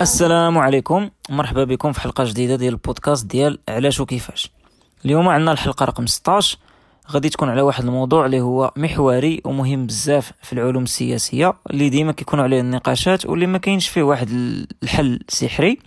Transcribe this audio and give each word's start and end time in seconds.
السلام 0.00 0.58
عليكم. 0.58 1.10
مرحبا 1.30 1.64
بكم 1.64 1.92
في 1.92 2.00
حلقة 2.00 2.24
جديدة 2.24 2.56
ديال 2.56 2.72
البودكاست 2.72 3.26
ديال 3.26 3.58
علاش 3.68 4.00
وكيفاش. 4.00 4.50
اليوم 5.04 5.28
عندنا 5.28 5.52
الحلقة 5.52 5.84
رقم 5.84 6.06
16 6.06 6.58
غادي 7.10 7.28
تكون 7.28 7.48
على 7.48 7.60
واحد 7.60 7.84
الموضوع 7.84 8.26
اللي 8.26 8.40
هو 8.40 8.72
محوري 8.76 9.40
ومهم 9.44 9.86
بزاف 9.86 10.32
في 10.42 10.52
العلوم 10.52 10.82
السياسية 10.82 11.54
اللي 11.70 11.88
ديما 11.88 12.12
كيكون 12.12 12.40
عليه 12.40 12.60
النقاشات 12.60 13.26
واللي 13.26 13.46
ما 13.46 13.58
كاينش 13.58 13.88
فيه 13.88 14.02
واحد 14.02 14.28
الحل 14.82 15.20
سحري 15.28 15.78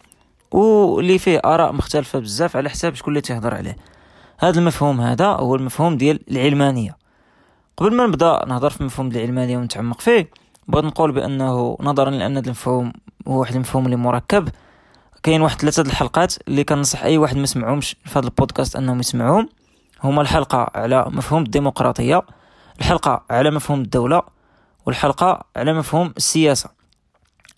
واللي 0.52 1.18
فيه 1.18 1.42
آراء 1.46 1.72
مختلفة 1.72 2.20
بزاف 2.20 2.58
على 2.58 2.70
حساب 2.70 2.96
شكون 2.96 3.12
اللي 3.12 3.22
تيهضر 3.22 3.54
عليه. 3.54 3.78
هذا 4.40 4.60
المفهوم 4.60 5.02
هذا 5.02 5.28
هو 5.28 5.56
المفهوم 5.56 5.98
ديال 5.98 6.20
العلمانية. 6.32 6.98
قبل 7.78 7.96
ما 7.96 8.08
نبدأ 8.08 8.46
نهضر 8.48 8.70
في 8.70 8.84
مفهوم 8.84 9.08
العلمانية 9.08 9.58
ونتعمق 9.58 10.02
فيه 10.02 10.30
بغيت 10.68 10.86
نقول 10.86 11.12
بأنه 11.12 11.78
نظرا 11.80 12.10
لأن 12.10 12.38
هذا 12.38 12.46
المفهوم 12.46 12.94
هو 13.28 13.40
واحد 13.40 13.56
المفهوم 13.56 13.86
اللي 13.86 13.96
مركب. 13.96 14.50
كاين 15.24 15.42
واحد 15.42 15.62
ثلاثة 15.62 15.82
الحلقات 15.82 16.34
اللي 16.48 16.64
كنصح 16.64 17.04
أي 17.04 17.18
واحد 17.18 17.38
ما 17.38 17.46
سمعهمش 17.46 17.96
في 18.06 18.20
هذا 18.20 18.26
البودكاست 18.26 18.76
أنهم 18.76 19.00
يسمعوهم 19.00 19.50
هما 20.04 20.22
الحلقة 20.22 20.72
على 20.76 21.06
مفهوم 21.10 21.44
الديمقراطية 21.44 22.22
الحلقة 22.80 23.24
على 23.30 23.52
مفهوم 23.52 23.82
الدولة 23.82 24.22
والحلقة 24.86 25.44
على 25.56 25.74
مفهوم 25.74 26.14
السياسة. 26.18 26.70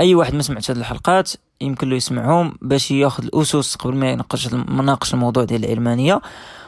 أي 0.02 0.16
واحد 0.16 0.36
ما 0.36 0.42
سمعش 0.42 0.72
هذه 0.72 0.78
الحلقات 0.78 1.32
يمكن 1.62 1.90
له 1.90 1.96
يسمعهم 1.96 2.58
باش 2.62 2.92
ياخذ 2.92 3.24
الأسس 3.24 3.76
قبل 3.76 3.96
ما 3.96 4.12
يناقش 4.12 4.54
مناقش 4.54 5.14
الموضوع 5.14 5.44
ديال 5.44 5.66
العلمانية. 5.66 6.22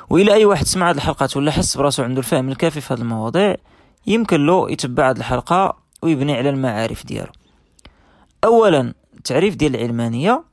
والى 0.10 0.34
أي 0.34 0.46
واحد 0.46 0.66
سمع 0.66 0.90
هذه 0.90 0.96
الحلقات 0.96 1.38
ولا 1.38 1.52
حس 1.52 1.78
براسو 1.78 2.04
عنده 2.04 2.20
الفهم 2.20 2.50
الكافي 2.50 2.82
في 2.82 2.94
هذه 2.94 3.00
المواضيع 3.00 3.56
يمكن 4.08 4.46
له 4.46 4.72
يتبع 4.72 5.10
هذه 5.10 5.18
الحلقة 5.18 5.87
ويبني 6.02 6.34
على 6.34 6.50
المعارف 6.50 7.06
ديالو. 7.06 7.32
اولا 8.44 8.94
التعريف 9.18 9.56
ديال 9.56 9.76
العلمانية 9.76 10.44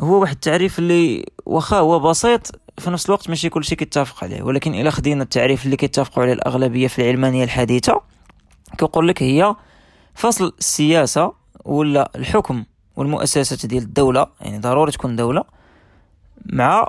هو 0.00 0.20
واحد 0.20 0.34
التعريف 0.34 0.78
اللي 0.78 1.26
واخا 1.46 1.78
هو 1.78 1.98
بسيط 1.98 2.60
في 2.78 2.90
نفس 2.90 3.06
الوقت 3.06 3.28
ماشي 3.28 3.48
كلشي 3.48 3.76
كيتفق 3.76 4.24
عليه. 4.24 4.42
ولكن 4.42 4.74
إلا 4.74 4.90
خدينا 4.90 5.22
التعريف 5.22 5.64
اللي 5.64 5.76
كيتفقوا 5.76 6.22
عليه 6.22 6.32
الأغلبية 6.32 6.88
في 6.88 7.02
العلمانية 7.02 7.44
الحديثة 7.44 8.00
كيقول 8.78 9.08
لك 9.08 9.22
هي 9.22 9.54
فصل 10.14 10.52
السياسة 10.58 11.32
ولا 11.64 12.10
الحكم 12.16 12.64
والمؤسسات 12.96 13.66
ديال 13.66 13.82
الدولة 13.82 14.26
يعني 14.40 14.58
ضروري 14.58 14.92
تكون 14.92 15.16
دولة 15.16 15.44
مع 16.46 16.88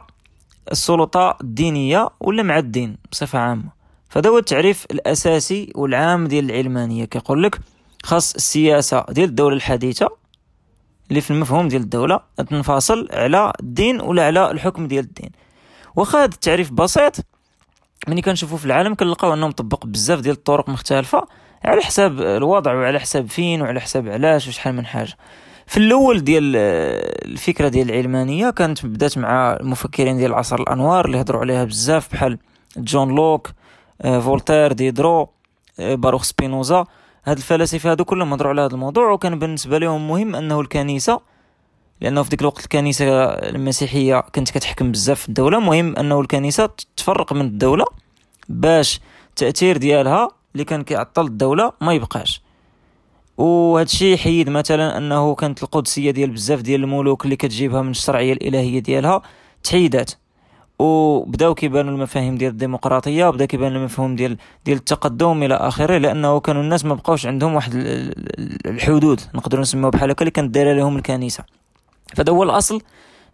السلطة 0.72 1.38
الدينية 1.42 2.10
ولا 2.20 2.44
مع 2.44 2.58
الدين 2.58 2.98
بصفة 3.12 3.40
عامة. 3.40 3.70
فهذا 4.10 4.30
هو 4.30 4.38
التعريف 4.38 4.86
الأساسي 4.92 5.72
والعام 5.76 6.28
ديال 6.28 6.52
العلمانية. 6.52 7.06
كيقول 7.06 7.44
لك 7.44 7.60
خاص 8.08 8.36
السياسة 8.36 9.06
ديال 9.10 9.30
الدولة 9.30 9.56
الحديثة 9.56 10.10
اللي 11.10 11.22
في 11.22 11.32
المفهوم 11.32 11.68
ديال 11.68 11.82
الدولة 11.82 12.20
تنفصل 12.50 13.08
على 13.12 13.54
الدين 13.60 14.02
ولا 14.02 14.26
على 14.26 14.52
الحكم 14.52 14.88
ديال 14.88 15.06
الدين. 15.06 15.30
واخا 15.96 16.20
هذا 16.20 16.26
التعريف 16.26 16.72
بسيط 16.72 17.16
ملي 18.08 18.22
كنشوفو 18.22 18.58
في 18.58 18.66
العالم 18.66 18.96
كنلقاو 18.96 19.34
انه 19.34 19.48
مطبق 19.48 19.86
بزاف 19.86 20.20
ديال 20.20 20.36
الطرق 20.36 20.70
مختلفة 20.70 21.28
على 21.64 21.82
حساب 21.82 22.22
الوضع 22.22 22.74
وعلى 22.74 23.00
حساب 23.00 23.30
فين 23.30 23.62
وعلى 23.62 23.80
حساب 23.82 24.08
علاش 24.08 24.48
وشحال 24.48 24.76
من 24.76 24.86
حاجة. 24.86 25.14
في 25.68 25.78
الأول 25.78 26.24
ديال 26.24 26.56
الفكرة 27.32 27.68
ديال 27.68 27.90
العلمانية 27.90 28.50
كانت 28.50 28.86
بدات 28.86 29.18
مع 29.18 29.54
المفكرين 29.54 30.18
ديال 30.18 30.34
عصر 30.34 30.56
الأنوار 30.60 31.06
اللي 31.06 31.22
هضروا 31.22 31.42
عليها 31.42 31.64
بزاف 31.64 32.14
بحال 32.14 32.38
جون 32.78 33.16
لوك 33.16 33.52
آه، 34.02 34.20
فولتير 34.20 34.72
ديدرو 34.72 35.30
آه، 35.80 35.96
باروخ 35.96 36.24
سبينوزا. 36.24 36.86
هاد 37.28 37.38
الفلاسفة 37.38 37.92
هادو 37.92 38.06
كلهم 38.06 38.33
هضروا 38.33 38.52
على 38.52 38.61
هذا 38.61 38.73
الموضوع 38.73 39.11
وكان 39.11 39.39
بالنسبة 39.39 39.77
لهم 39.77 40.08
مهم 40.08 40.36
أنه 40.36 40.60
الكنيسة 40.61 41.21
لأنه 42.02 42.23
في 42.23 42.30
ديك 42.30 42.42
الوقت 42.42 42.64
الكنيسة 42.64 43.23
المسيحية 43.26 44.23
كانت 44.33 44.49
كتحكم 44.49 44.92
بزاف 44.92 45.21
في 45.21 45.30
الدولة 45.30 45.60
مهم 45.60 45.95
أنه 45.95 46.21
الكنيسة 46.21 46.70
تفرق 46.98 47.33
من 47.33 47.42
الدولة 47.42 47.86
باش 48.49 48.99
التاثير 49.30 49.77
ديالها 49.77 50.30
اللي 50.54 50.64
كان 50.66 50.83
كيعطل 50.83 51.26
الدولة 51.26 51.71
ما 51.82 51.93
يبقاش. 51.93 52.42
وهذا 53.37 53.86
الشيء 53.86 54.14
يحيد 54.14 54.49
مثلا 54.49 54.98
أنه 54.98 55.36
كانت 55.36 55.64
القدسية 55.64 56.11
ديال 56.11 56.30
بزاف 56.30 56.61
ديال 56.61 56.83
الملوك 56.83 57.26
اللي 57.26 57.36
كتجيبها 57.36 57.82
من 57.82 57.92
الشرعية 57.92 58.33
الإلهية 58.33 58.80
ديالها 58.80 59.21
تحيدات. 59.64 60.11
وبداو 60.80 61.54
كيبانوا 61.54 61.93
المفاهيم 61.93 62.36
ديال 62.36 62.52
الديمقراطية 62.52 63.26
وبدا 63.26 63.45
كيبان 63.45 63.76
المفهوم 63.76 64.15
ديال 64.15 64.38
ديال 64.65 64.77
التقدم 64.77 65.43
إلى 65.43 65.54
آخره 65.54 65.98
لأنه 65.98 66.39
كانوا 66.39 66.61
الناس 66.61 66.86
ما 66.86 66.95
بقاوش 66.95 67.26
عندهم 67.26 67.55
واحد 67.55 67.73
الحدود 68.65 69.21
نقدروا 69.36 69.61
نسميوها 69.61 69.89
بحال 69.89 70.11
هكا 70.11 70.21
اللي 70.21 70.32
كانت 70.32 70.54
دايره 70.54 70.73
لهم 70.73 70.98
الكنيسة. 70.98 71.43
فهذا 72.16 72.32
هو 72.33 72.43
الأصل 72.43 72.82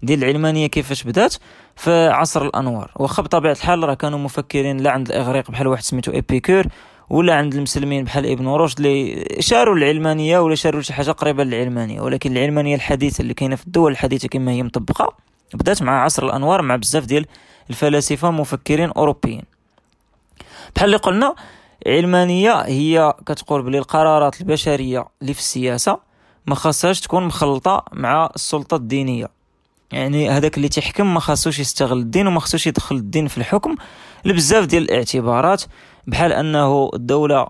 ديال 0.04 0.24
العلمانية 0.24 0.68
كيفاش 0.68 1.04
بدات 1.04 1.36
في 1.76 2.08
عصر 2.08 2.46
الأنوار. 2.46 2.92
واخا 2.96 3.24
بطبيعة 3.24 3.52
الحال 3.52 3.84
راه 3.84 3.94
كانوا 3.94 4.20
مفكرين 4.20 4.78
لا 4.78 4.92
عند 4.92 5.08
الإغريق 5.08 5.52
بحال 5.52 5.68
واحد 5.68 5.84
سميتو 5.84 6.12
ايبيكور 6.12 6.66
ولا 7.10 7.36
عند 7.36 7.56
المسلمين 7.56 8.04
بحال 8.04 8.26
ابن 8.26 8.48
رشد 8.48 8.78
اللي 8.80 9.26
شاروا 9.40 9.76
العلمانية 9.76 10.40
ولا 10.40 10.56
شاروا 10.56 10.82
شي 10.82 10.94
حاجة 10.94 11.12
قريبة 11.12 11.44
للعلمانية. 11.44 12.02
ولكن 12.02 12.32
العلمانية 12.32 12.76
الحديثة 12.76 13.22
اللي 13.22 13.34
كاينة 13.34 13.56
في 13.56 13.68
الدول 13.68 13.92
الحديثة 13.92 14.28
كما 14.28 14.52
هي 14.52 14.64
مطبقة 14.64 15.33
بدات 15.54 15.82
مع 15.82 16.04
عصر 16.04 16.26
الانوار 16.26 16.62
مع 16.62 16.76
بزاف 16.76 17.06
ديال 17.06 17.26
الفلاسفه 17.70 18.32
مفكرين 18.32 18.90
اوروبيين. 18.90 19.44
بحال 20.76 20.86
اللي 20.86 20.98
قلنا 20.98 21.36
علمانية 21.88 22.62
هي 22.62 23.14
كتقول 23.26 23.62
بلي 23.62 23.78
القرارات 23.78 24.42
البشرية 24.42 25.06
اللي 25.22 25.34
في 25.34 25.40
السياسة 25.40 26.00
ما 26.48 26.56
خاصهاش 26.56 27.00
تكون 27.00 27.24
مخلطة 27.24 27.86
مع 27.92 28.30
السلطة 28.36 28.76
الدينية. 28.76 29.28
يعني 29.92 30.30
هذاك 30.30 30.58
اللي 30.58 30.70
تيحكم 30.70 31.14
ما 31.14 31.20
خاصوش 31.20 31.60
يستغل 31.60 31.98
الدين 31.98 32.28
وما 32.28 32.40
خاصوش 32.40 32.68
يدخل 32.68 32.96
الدين 32.96 33.28
في 33.28 33.38
الحكم 33.38 33.76
لبزاف 34.26 34.66
ديال 34.66 34.84
الاعتبارات 34.84 35.64
بحال 36.08 36.34
أنه 36.34 36.90
الدولة 36.94 37.48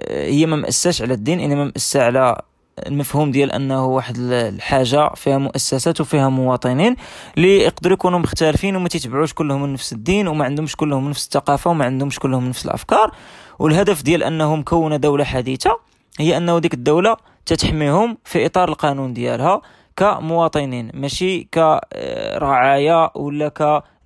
آه، 0.00 0.26
هي 0.26 0.46
ما 0.46 0.56
مأساش 0.56 1.02
على 1.02 1.14
الدين 1.14 1.40
إنما 1.40 1.64
مأسا 1.64 1.98
على 1.98 2.42
المفهوم 2.86 3.30
ديال 3.30 3.52
أنه 3.52 3.86
واحد 3.86 4.16
الحاجة 4.18 5.14
فيها 5.14 5.38
مؤسسات 5.38 6.00
وفيها 6.00 6.28
مواطنين 6.28 6.96
اللي 7.36 7.58
يقدروا 7.58 7.94
يكونوا 7.94 8.18
مختلفين 8.18 8.76
وما 8.76 8.88
تيتبعوش 8.88 9.32
كلهم 9.32 9.62
من 9.62 9.72
نفس 9.72 9.92
الدين 9.92 10.28
وما 10.28 10.44
عندهمش 10.44 10.76
كلهم 10.76 11.08
نفس 11.10 11.24
الثقافة 11.24 11.70
وما 11.70 11.84
عندهمش 11.84 12.18
كلهم 12.18 12.48
نفس 12.48 12.66
الأفكار. 12.66 13.10
والهدف 13.58 14.02
ديال 14.02 14.22
أنه 14.22 14.56
مكونة 14.56 14.96
دولة 14.96 15.24
حديثة 15.24 15.78
هي 16.20 16.36
أنه 16.36 16.58
ديك 16.58 16.74
الدولة 16.74 17.16
تتحميهم 17.46 18.18
في 18.24 18.46
إطار 18.46 18.68
القانون 18.68 19.12
ديالها 19.12 19.60
كمواطنين 19.96 20.90
ماشي 20.94 21.48
كرعايا 21.54 23.10
ولا 23.16 23.48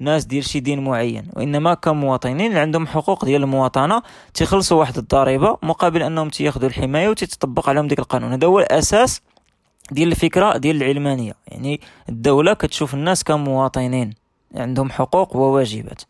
كناس 0.02 0.24
ديال 0.24 0.44
شي 0.44 0.60
دين 0.60 0.84
معين 0.84 1.28
وإنما 1.32 1.74
كمواطنين 1.74 2.56
عندهم 2.56 2.86
حقوق 2.86 3.24
ديال 3.24 3.42
المواطنة 3.42 4.02
تيخلصوا 4.34 4.78
واحد 4.78 4.98
الضريبة 4.98 5.58
مقابل 5.62 6.02
أنهم 6.02 6.28
تياخذوا 6.28 6.68
الحماية 6.68 7.08
وتتطبق 7.08 7.68
عليهم 7.68 7.88
ديك 7.88 7.98
القانون. 7.98 8.32
هذا 8.32 8.46
هو 8.46 8.58
الأساس 8.58 9.22
ديال 9.90 10.08
الفكرة 10.08 10.56
ديال 10.56 10.76
العلمانية. 10.76 11.34
يعني 11.48 11.80
الدولة 12.08 12.54
كتشوف 12.54 12.94
الناس 12.94 13.24
كمواطنين 13.24 14.14
عندهم 14.54 14.90
حقوق 14.90 15.36
وواجبات. 15.36 16.02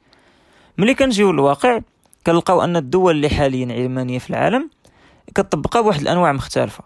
ملي 0.78 0.94
كنجيو 0.94 1.32
للواقع 1.32 1.80
كنلقاو 2.26 2.64
أن 2.64 2.76
الدول 2.76 3.16
اللي 3.16 3.28
حاليا 3.28 3.74
علمانية 3.74 4.18
في 4.18 4.30
العالم 4.30 4.70
كتطبقها 5.34 5.80
بواحد 5.80 6.00
الأنواع 6.00 6.32
مختلفة. 6.32 6.84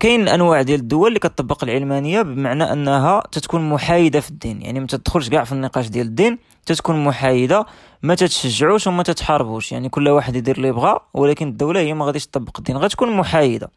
كاين 0.00 0.28
انواع 0.28 0.62
ديال 0.62 0.80
الدول 0.80 1.08
اللي 1.08 1.18
كتطبق 1.18 1.64
العلمانية 1.64 2.22
بمعنى 2.22 2.72
انها 2.72 3.22
تتكون 3.32 3.68
محايدة 3.68 4.20
في 4.20 4.30
الدين. 4.30 4.62
يعني 4.62 4.80
ما 4.80 4.86
تدخلش 4.86 5.28
كاع 5.28 5.44
في 5.44 5.52
النقاش 5.52 5.88
ديال 5.88 6.06
الدين 6.06 6.38
تتكون 6.66 7.04
محايدة 7.04 7.66
ما 8.02 8.14
تتشجعوش 8.14 8.86
وما 8.86 9.02
تتحاربوش. 9.02 9.72
يعني 9.72 9.88
كل 9.88 10.08
واحد 10.08 10.36
يدير 10.36 10.56
اللي 10.56 10.72
بغا 10.72 11.00
ولكن 11.14 11.48
الدولة 11.48 11.80
هي 11.80 11.94
ما 11.94 12.04
غاديش 12.04 12.26
تطبق 12.26 12.58
الدين 12.58 12.76
غتكون 12.76 13.16
محايدة. 13.16 13.70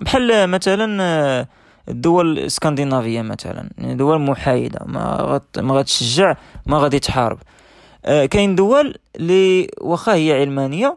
بحال 0.00 0.50
مثلا 0.50 1.46
الدول 1.88 2.38
الإسكندنافية 2.38 3.22
مثلا 3.22 3.70
يعني 3.78 3.94
دول 3.94 4.20
محايدة 4.20 4.80
ما 4.86 5.16
غت 5.20 5.58
ما 5.58 5.74
غتشجع 5.74 6.36
ما 6.66 6.78
غادي 6.78 6.98
تحارب. 6.98 7.38
آه، 8.04 8.26
كاين 8.26 8.54
دول 8.54 8.94
اللي 9.16 9.70
واخا 9.80 10.14
هي 10.14 10.40
علمانية 10.40 10.96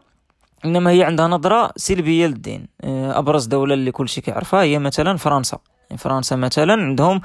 إنما 0.64 0.90
هي 0.90 1.02
عندها 1.02 1.26
نظرة 1.28 1.72
سلبية 1.76 2.26
للدين. 2.26 2.66
آه، 2.80 3.18
أبرز 3.18 3.46
دولة 3.46 3.74
اللي 3.74 3.92
كل 3.92 4.08
شيء 4.08 4.24
كيعرفها 4.24 4.62
هي 4.62 4.78
مثلا 4.78 5.16
فرنسا. 5.16 5.58
يعني 5.90 5.98
فرنسا 5.98 6.36
مثلا 6.36 6.72
عندهم 6.72 7.20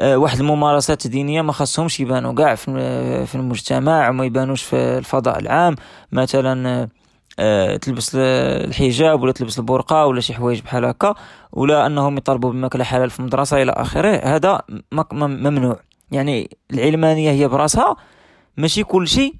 آه، 0.00 0.16
واحد 0.16 0.38
الممارسات 0.40 1.06
الدينية 1.06 1.42
ما 1.42 1.52
خاصهمش 1.52 2.00
يبانوا 2.00 2.34
كاع 2.34 2.54
في 2.54 3.34
المجتمع 3.34 4.08
وما 4.08 4.24
يبانوش 4.24 4.62
في 4.62 4.76
الفضاء 4.76 5.38
العام. 5.38 5.74
مثلا 6.12 6.88
آه، 7.38 7.76
تلبس 7.76 8.10
الحجاب 8.14 9.22
ولا 9.22 9.32
تلبس 9.32 9.58
البرقع 9.58 10.04
ولا 10.04 10.20
شي 10.20 10.34
حوايج 10.34 10.60
بحال 10.60 10.84
هكا 10.84 11.14
ولا 11.52 11.86
أنهم 11.86 12.16
يطالبوا 12.16 12.50
بماكلة 12.50 12.84
حلال 12.84 13.10
في 13.10 13.20
المدرسة 13.20 13.62
إلى 13.62 13.72
آخره. 13.72 14.16
هذا 14.24 14.62
ممنوع. 15.12 15.80
يعني 16.10 16.56
العلمانية 16.72 17.30
هي 17.30 17.48
براسها. 17.48 17.96
ماشي 18.56 18.84
كل 18.84 19.08
شيء 19.08 19.34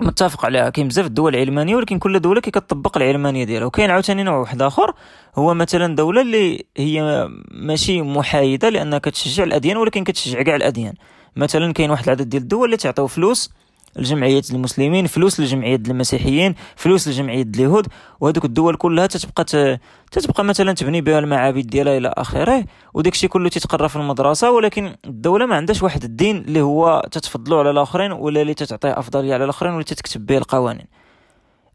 متفق 0.00 0.44
عليها 0.44 0.70
كاين 0.70 0.88
بزاف 0.88 1.06
الدول 1.06 1.34
العلمانية 1.34 1.76
ولكن 1.76 1.98
كل 1.98 2.20
دولة 2.20 2.40
كي 2.40 2.50
كتطبق 2.50 2.96
العلمانية 2.96 3.44
ديالها. 3.44 3.66
وكاين 3.66 3.90
عاوتاني 3.90 4.22
نوع 4.22 4.36
واحد 4.36 4.62
آخر 4.62 4.94
هو 5.36 5.54
مثلا 5.54 5.96
دولة 5.96 6.20
اللي 6.20 6.64
هي 6.76 7.28
ماشي 7.50 8.02
محايدة 8.02 8.68
لأنها 8.68 8.98
كتشجع 8.98 9.44
الأديان 9.44 9.76
ولكن 9.76 10.04
كتشجع 10.04 10.42
كاع 10.42 10.56
الأديان. 10.56 10.94
مثلا 11.36 11.72
كاين 11.72 11.90
واحد 11.90 12.04
العدد 12.04 12.28
ديال 12.28 12.42
الدول 12.42 12.64
اللي 12.64 12.76
تعطيو 12.76 13.06
فلوس 13.06 13.50
الجمعية 13.98 14.42
المسلمين 14.50 15.06
فلوس 15.06 15.40
لجمعية 15.40 15.80
المسيحيين 15.88 16.54
فلوس 16.76 17.08
لجمعية 17.08 17.42
اليهود 17.42 17.86
وهذوك 18.20 18.44
الدول 18.44 18.76
كلها 18.76 19.06
تتبقى 19.06 19.78
تتبقى 20.12 20.44
مثلا 20.44 20.72
تبني 20.72 21.00
بها 21.00 21.18
المعابد 21.18 21.66
ديالها 21.66 21.96
إلى 21.96 22.14
آخره 22.16 22.64
وداك 22.94 23.12
الشيء 23.12 23.30
كله 23.30 23.48
تيتقرا 23.48 23.88
في 23.88 23.96
المدرسة 23.96 24.50
ولكن 24.50 24.94
الدولة 25.04 25.46
ما 25.46 25.56
عندهاش 25.56 25.82
واحد 25.82 26.04
الدين 26.04 26.36
اللي 26.36 26.60
هو 26.60 27.02
تتفضلوا 27.10 27.58
على 27.58 27.70
الآخرين 27.70 28.12
ولا 28.12 28.42
اللي 28.42 28.54
تتعطيه 28.54 28.98
افضليه 28.98 29.34
على 29.34 29.44
الآخرين 29.44 29.72
ولا 29.72 29.82
تتكتب 29.82 30.26
به 30.26 30.38
القوانين. 30.38 30.86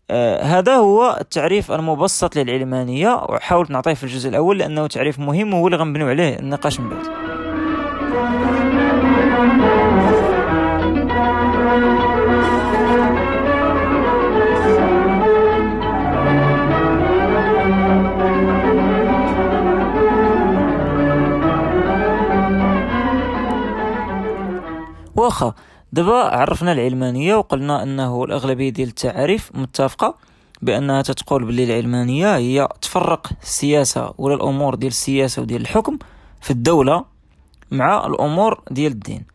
آه 0.09 0.43
هذا 0.43 0.75
هو 0.75 1.17
التعريف 1.21 1.71
المبسط 1.71 2.35
للعلمانية 2.35 3.13
وحاولت 3.29 3.71
نعطيه 3.71 3.93
في 3.93 4.03
الجزء 4.03 4.29
الأول 4.29 4.57
لأنه 4.59 4.87
تعريف 4.87 5.19
مهم 5.19 5.53
وهو 5.53 5.67
اللي 5.67 5.77
غنبنيو 5.77 6.07
عليه 6.07 6.39
النقاش 6.39 6.79
من 6.79 6.89
بعد. 6.89 7.20
واخا 25.15 25.53
دابا 25.93 26.13
عرفنا 26.13 26.71
العلمانية 26.71 27.35
وقلنا 27.35 27.83
أنه 27.83 28.23
الأغلبية 28.23 28.69
ديال 28.69 28.87
التعاريف 28.87 29.51
متفقة 29.53 30.15
بأنها 30.61 31.01
تتقول 31.01 31.45
باللي 31.45 31.63
العلمانية 31.63 32.35
هي 32.35 32.67
تفرق 32.81 33.29
السياسة 33.43 34.13
ولا 34.17 34.35
الأمور 34.35 34.75
ديال 34.75 34.91
السياسة 34.91 35.41
وديال 35.41 35.61
الحكم 35.61 35.97
في 36.41 36.51
الدولة 36.51 37.05
مع 37.71 38.07
الأمور 38.07 38.61
ديال 38.71 38.91
الدين. 38.91 39.25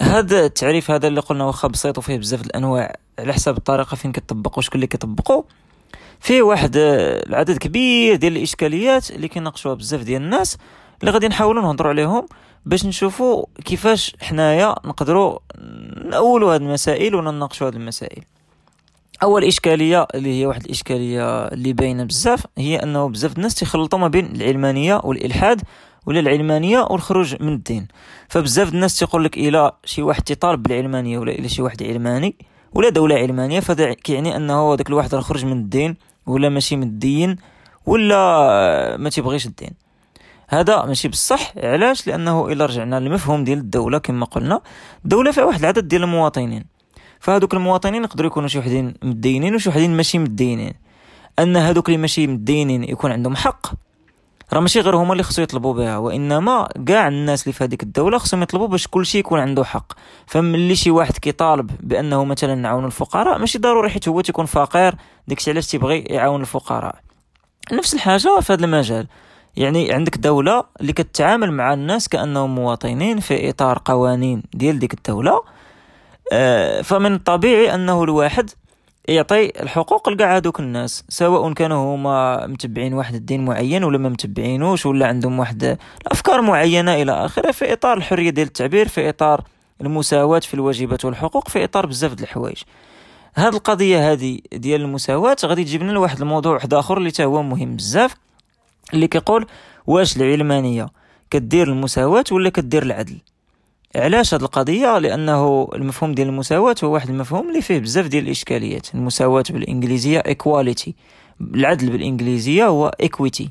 هذا 0.00 0.46
التعريف 0.46 0.90
هذا 0.90 1.08
اللي 1.08 1.20
قلنا 1.20 1.44
واخا 1.44 1.68
بسيط 1.68 1.98
وفيه 1.98 2.18
بزاف 2.18 2.42
الأنواع 2.42 2.96
على 3.18 3.32
حسب 3.32 3.56
الطريقة 3.56 3.94
فين 3.94 4.12
كتطبق 4.12 4.58
وشكون 4.58 4.74
اللي 4.74 4.86
كيطبقوا. 4.86 5.42
فيه 6.20 6.42
واحد 6.42 6.72
العدد 6.76 7.58
كبير 7.58 8.16
ديال 8.16 8.36
الإشكاليات 8.36 9.10
اللي 9.10 9.28
كيناقشوها 9.28 9.74
بزاف 9.74 10.02
ديال 10.02 10.22
الناس 10.22 10.56
اللي 11.00 11.10
غادي 11.10 11.28
نحاولوا 11.28 11.62
نهضروا 11.62 11.90
عليهم. 11.90 12.26
باش 12.66 12.86
نشوفوا 12.86 13.44
كيفاش 13.64 14.16
حنايا 14.20 14.74
نقدروا 14.84 15.38
نأولوا 16.10 16.54
هذه 16.54 16.60
المسائل 16.60 17.14
ونناقشوا 17.14 17.68
هذه 17.68 17.76
المسائل. 17.76 18.22
أول 19.22 19.44
إشكالية 19.44 20.06
اللي 20.14 20.40
هي 20.40 20.46
واحد 20.46 20.64
الإشكالية 20.64 21.44
اللي 21.48 21.72
باينة 21.72 22.04
بزاف 22.04 22.46
هي 22.58 22.76
أنه 22.76 23.08
بزاف 23.08 23.36
الناس 23.36 23.54
تيخلطوا 23.54 23.98
ما 23.98 24.08
بين 24.08 24.26
العلمانية 24.26 25.00
والإلحاد 25.04 25.62
ولا 26.06 26.20
العلمانية 26.20 26.86
والخروج 26.90 27.42
من 27.42 27.52
الدين. 27.52 27.88
فبزاف 28.28 28.74
الناس 28.74 28.98
تيقول 28.98 29.24
لك 29.24 29.36
إلى 29.36 29.72
شي 29.84 30.02
واحد 30.02 30.22
تيطالب 30.22 30.62
بالعلمانية 30.62 31.18
ولا 31.18 31.32
إلى 31.32 31.48
شي 31.48 31.62
واحد 31.62 31.82
علماني 31.82 32.36
ولا 32.72 32.88
دولة 32.88 33.14
علمانية 33.14 33.60
فهذا 33.60 33.92
كيعني 33.92 34.36
أنه 34.36 34.76
داك 34.76 34.88
الواحد 34.88 35.14
راه 35.14 35.20
خرج 35.20 35.44
من 35.44 35.52
الدين 35.52 35.96
ولا 36.26 36.48
ماشي 36.48 36.76
من 36.76 36.82
الدين 36.82 37.36
ولا 37.86 38.96
ما 38.96 39.10
تيبغيش 39.10 39.46
الدين. 39.46 39.70
هذا 40.50 40.84
ماشي 40.84 41.08
بصح. 41.08 41.52
علاش؟ 41.56 42.06
لأنه 42.06 42.48
إلا 42.48 42.66
رجعنا 42.66 43.00
للمفهوم 43.00 43.44
ديال 43.44 43.58
الدولة 43.58 43.98
كما 43.98 44.26
قلنا. 44.26 44.60
الدولة 45.04 45.30
فيها 45.30 45.44
واحد 45.44 45.60
العدد 45.60 45.88
ديال 45.88 46.02
المواطنين. 46.02 46.64
فهذوك 47.20 47.54
المواطنين 47.54 48.04
يقدروا 48.04 48.30
يكونوا 48.30 48.48
شي 48.48 48.58
وحدين 48.58 48.94
مدينين 49.02 49.54
وشي 49.54 49.68
وحدين 49.68 49.96
ماشي 49.96 50.18
مدينين. 50.18 50.74
أن 51.38 51.56
هذوك 51.56 51.88
اللي 51.88 51.98
ماشي 51.98 52.26
مدينين 52.26 52.84
يكون 52.84 53.12
عندهم 53.12 53.36
حق. 53.36 53.66
راه 54.52 54.60
ماشي 54.60 54.80
غير 54.80 54.96
هما 54.96 55.12
اللي 55.12 55.22
خصو 55.22 55.42
يطلبوا 55.42 55.74
بها 55.74 55.98
وإنما 55.98 56.68
كاع 56.86 57.08
الناس 57.08 57.42
اللي 57.42 57.52
في 57.52 57.64
هذيك 57.64 57.82
الدولة 57.82 58.18
خصهم 58.18 58.42
يطلبوا 58.42 58.66
باش 58.66 58.88
كل 58.88 59.06
شيء 59.06 59.20
يكون 59.20 59.40
عنده 59.40 59.64
حق. 59.64 59.92
فملي 60.26 60.76
شي 60.76 60.90
واحد 60.90 61.18
كيطالب 61.18 61.70
بأنه 61.80 62.24
مثلا 62.24 62.54
نعاون 62.54 62.84
الفقراء 62.84 63.38
ماشي 63.38 63.58
ضروري 63.58 63.90
حيت 63.90 64.08
هو 64.08 64.20
تيكون 64.20 64.46
فقير. 64.46 64.94
داكشي 65.28 65.50
علاش 65.50 65.66
تيبغي 65.66 65.98
يعاون 65.98 66.40
الفقراء. 66.40 67.00
نفس 67.72 67.94
الحاجة 67.94 68.40
في 68.40 68.52
هذا 68.52 68.64
المجال. 68.64 69.06
يعني 69.56 69.92
عندك 69.92 70.16
دولة 70.18 70.64
اللي 70.80 70.92
كتعامل 70.92 71.52
مع 71.52 71.74
الناس 71.74 72.08
كأنهم 72.08 72.54
مواطنين 72.54 73.20
في 73.20 73.50
إطار 73.50 73.82
قوانين 73.84 74.42
ديال 74.54 74.78
ديك 74.78 74.94
الدولة. 74.94 75.42
آه، 76.32 76.82
فمن 76.82 77.14
الطبيعي 77.14 77.74
أنه 77.74 78.04
الواحد 78.04 78.50
يعطي 79.08 79.62
الحقوق 79.62 80.08
لكاع 80.08 80.36
هذوك 80.36 80.60
الناس 80.60 81.04
سواء 81.08 81.52
كانوا 81.52 81.94
هما 81.94 82.46
متبعين 82.46 82.94
واحد 82.94 83.14
الدين 83.14 83.44
معين 83.44 83.84
ولا 83.84 83.98
ما 83.98 84.08
متبعينوش 84.08 84.86
ولا 84.86 85.06
عندهم 85.06 85.38
واحد 85.38 85.78
الافكار 86.02 86.42
معينة 86.42 86.94
إلى 86.94 87.12
آخره 87.12 87.50
في 87.50 87.72
إطار 87.72 87.96
الحرية 87.96 88.30
ديال 88.30 88.46
التعبير 88.46 88.88
في 88.88 89.08
إطار 89.08 89.44
المساواة 89.80 90.38
في 90.38 90.54
الواجبات 90.54 91.04
والحقوق 91.04 91.48
في 91.48 91.64
إطار 91.64 91.86
بزاف 91.86 92.14
د 92.14 92.20
الحوايج. 92.20 92.62
هاد 93.36 93.54
القضية 93.54 94.12
هذه 94.12 94.38
ديال 94.52 94.80
المساواة 94.80 95.36
غادي 95.44 95.64
تجيب 95.64 95.82
لنا 95.82 95.92
لواحد 95.92 96.20
الموضوع 96.20 96.54
واحد 96.54 96.74
آخر 96.74 96.98
اللي 96.98 97.12
هو 97.20 97.42
مهم 97.42 97.76
بزاف. 97.76 98.14
اللي 98.94 99.08
كيقول 99.08 99.46
واش 99.86 100.16
العلمانية؟ 100.16 100.88
كدير 101.30 101.68
المساواة 101.68 102.24
ولا 102.32 102.50
كدير 102.50 102.82
العدل؟ 102.82 103.16
علاش 103.96 104.34
هاد 104.34 104.42
القضية؟ 104.42 104.98
لأنه 104.98 105.68
المفهوم 105.74 106.14
ديال 106.14 106.28
المساواة 106.28 106.74
هو 106.84 106.92
واحد 106.92 107.08
المفهوم 107.08 107.48
اللي 107.48 107.62
فيه 107.62 107.78
بزاف 107.78 108.06
ديال 108.06 108.24
الإشكاليات. 108.24 108.94
المساواة 108.94 109.44
بالإنجليزية 109.50 110.22
equality. 110.22 110.90
العدل 111.40 111.90
بالإنجليزية 111.90 112.66
هو 112.66 112.90
equity. 113.02 113.46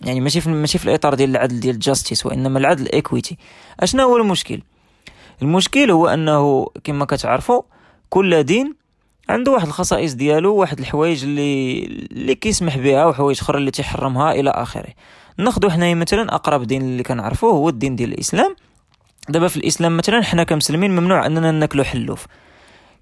يعني 0.00 0.20
ماشي 0.20 0.40
في 0.40 0.50
ماشي 0.50 0.78
في 0.78 0.84
الإطار 0.84 1.14
ديال 1.14 1.30
العدل 1.30 1.60
ديال 1.60 1.78
جاستيس 1.78 2.26
وإنما 2.26 2.58
العدل 2.58 2.88
equity. 2.88 3.34
اشنا 3.80 4.02
هو 4.02 4.16
المشكل؟ 4.16 4.62
المشكل 5.42 5.90
هو 5.90 6.06
أنه 6.08 6.66
كما 6.84 7.04
كتعرفوا 7.04 7.62
كل 8.10 8.42
دين 8.42 8.74
عنده 9.32 9.52
واحد 9.52 9.66
الخصائص 9.66 10.12
ديالو 10.12 10.54
واحد 10.54 10.78
الحوايج 10.78 11.24
اللي 11.24 11.84
اللي 11.84 12.34
كيسمح 12.34 12.78
بها 12.78 13.06
وحوايج 13.06 13.38
أخرى 13.40 13.58
اللي 13.58 13.70
تيحرمها 13.70 14.32
إلى 14.32 14.50
آخره. 14.50 14.88
ناخذ 15.38 15.70
حنايا 15.70 15.94
مثلا 15.94 16.34
أقرب 16.34 16.62
دين 16.62 16.82
اللي 16.82 17.02
كنعرفوه 17.02 17.52
هو 17.52 17.68
الدين 17.68 17.96
ديال 17.96 18.12
الإسلام. 18.12 18.56
دابا 19.28 19.48
في 19.48 19.56
الإسلام 19.56 19.96
مثلا 19.96 20.22
حنا 20.22 20.44
كمسلمين 20.44 20.90
ممنوع 20.90 21.26
أننا 21.26 21.50
ناكلو 21.50 21.84
حلوف. 21.84 22.26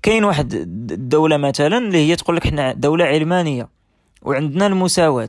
كاين 0.03 0.25
واحد 0.25 0.55
الدولة 0.93 1.37
مثلا 1.37 1.79
اللي 1.79 1.99
هي 1.99 2.17
تقول 2.17 2.37
لك 2.37 2.47
حنا 2.47 2.73
دولة 2.73 3.05
علمانية 3.05 3.69
وعندنا 4.23 4.67
المساواة. 4.67 5.29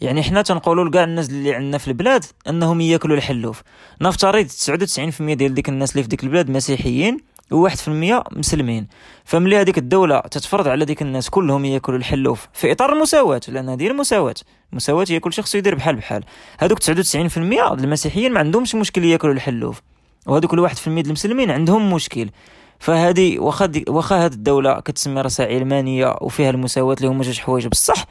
يعني 0.00 0.22
حنا 0.22 0.42
تنقولوا 0.42 0.84
لكاع 0.84 1.04
الناس 1.04 1.30
اللي 1.30 1.54
عندنا 1.54 1.78
في 1.78 1.88
البلاد 1.88 2.24
أنهم 2.48 2.80
ياكلوا 2.80 3.16
الحلوف. 3.16 3.62
نفترض 4.00 4.46
99% 4.46 5.34
ديال 5.34 5.54
ديك 5.54 5.68
الناس 5.68 5.92
اللي 5.92 6.02
في 6.02 6.08
ديك 6.08 6.24
البلاد 6.24 6.50
مسيحيين. 6.50 7.31
وواحد 7.52 7.76
في 7.76 7.88
المية 7.88 8.24
مسلمين. 8.32 8.88
فملي 9.24 9.56
هذيك 9.56 9.78
الدولة 9.78 10.20
تتفرض 10.20 10.68
على 10.68 10.84
ديك 10.84 11.02
الناس 11.02 11.30
كلهم 11.30 11.64
ياكلوا 11.64 11.98
الحلوف 11.98 12.48
في 12.52 12.72
إطار 12.72 12.92
المساواة 12.92 13.40
لأن 13.48 13.68
هذه 13.68 13.86
المساواة. 13.86 14.34
المساواة 14.72 15.06
هي 15.08 15.20
كل 15.20 15.32
شخص 15.32 15.54
يدير 15.54 15.74
بحال 15.74 15.96
بحال. 15.96 16.24
هذوك 16.58 16.78
99% 16.78 17.72
المسيحيين 17.72 18.32
ما 18.32 18.38
عندهمش 18.38 18.74
مشكل 18.74 19.04
ياكلوا 19.04 19.34
الحلوف 19.34 19.82
وهذوك 20.26 20.54
الواحد 20.54 20.76
في 20.76 20.86
المية 20.86 21.02
المسلمين 21.02 21.50
عندهم 21.50 21.92
مشكل. 21.92 22.30
فهذه 22.78 23.38
واخا 23.38 23.72
واخا 23.88 24.16
هذه 24.26 24.32
الدولة 24.32 24.80
كتسمي 24.80 25.20
راسها 25.20 25.46
علمانية 25.46 26.16
وفيها 26.20 26.50
المساواة 26.50 26.94
اللي 26.94 27.08
هما 27.08 27.22
جوج 27.22 27.38
حوايج 27.40 27.66
بصح 27.66 28.04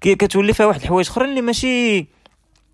كتولي 0.00 0.52
فيها 0.52 0.66
واحد 0.66 0.80
الحوايج 0.80 1.08
أخرين 1.08 1.28
اللي 1.28 1.42
ماشي 1.42 2.06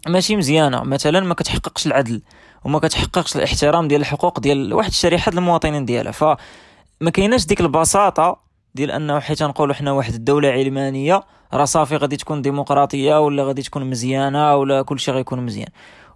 ماشي 0.09 0.37
مزيانة. 0.37 0.83
مثلا 0.83 1.21
ما 1.21 1.35
كتحققش 1.35 1.87
العدل. 1.87 2.23
وما 2.65 2.79
كتحققش 2.79 3.37
الاحترام 3.37 3.89
ديال 3.89 4.01
الحقوق 4.01 4.41
ديال 4.41 4.75
واحد 4.75 4.89
الشريحة 4.91 5.33
المواطنين 5.33 5.85
ديالها. 5.85 6.13
فما 6.13 7.11
كايناش 7.13 7.47
ديك 7.47 7.61
البساطة 7.61 8.41
ديال 8.75 8.91
أنه 8.91 9.21
حيت 9.21 9.43
نقولوا 9.43 9.75
حنا 9.75 9.93
واحد 9.93 10.15
الدولة 10.15 10.49
علمانية 10.49 11.23
راه 11.53 11.65
صافي 11.65 11.97
غادي 11.97 12.17
تكون 12.17 12.43
ديمقراطية 12.43 13.21
ولا 13.21 13.45
غادي 13.45 13.63
تكون 13.63 13.91
مزيانة 13.91 14.57
ولا 14.57 14.83
كل 14.83 15.01
شيء 15.01 15.15
غيكون 15.15 15.47
مزيان. 15.47 15.69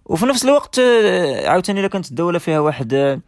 وفي 0.05 0.25
نفس 0.25 0.45
الوقت 0.45 0.79
آه، 0.79 1.49
عاوتاني 1.49 1.79
إلا 1.79 1.87
كانت 1.87 2.09
الدولة 2.09 2.39
فيها 2.39 2.59
واحد 2.59 3.21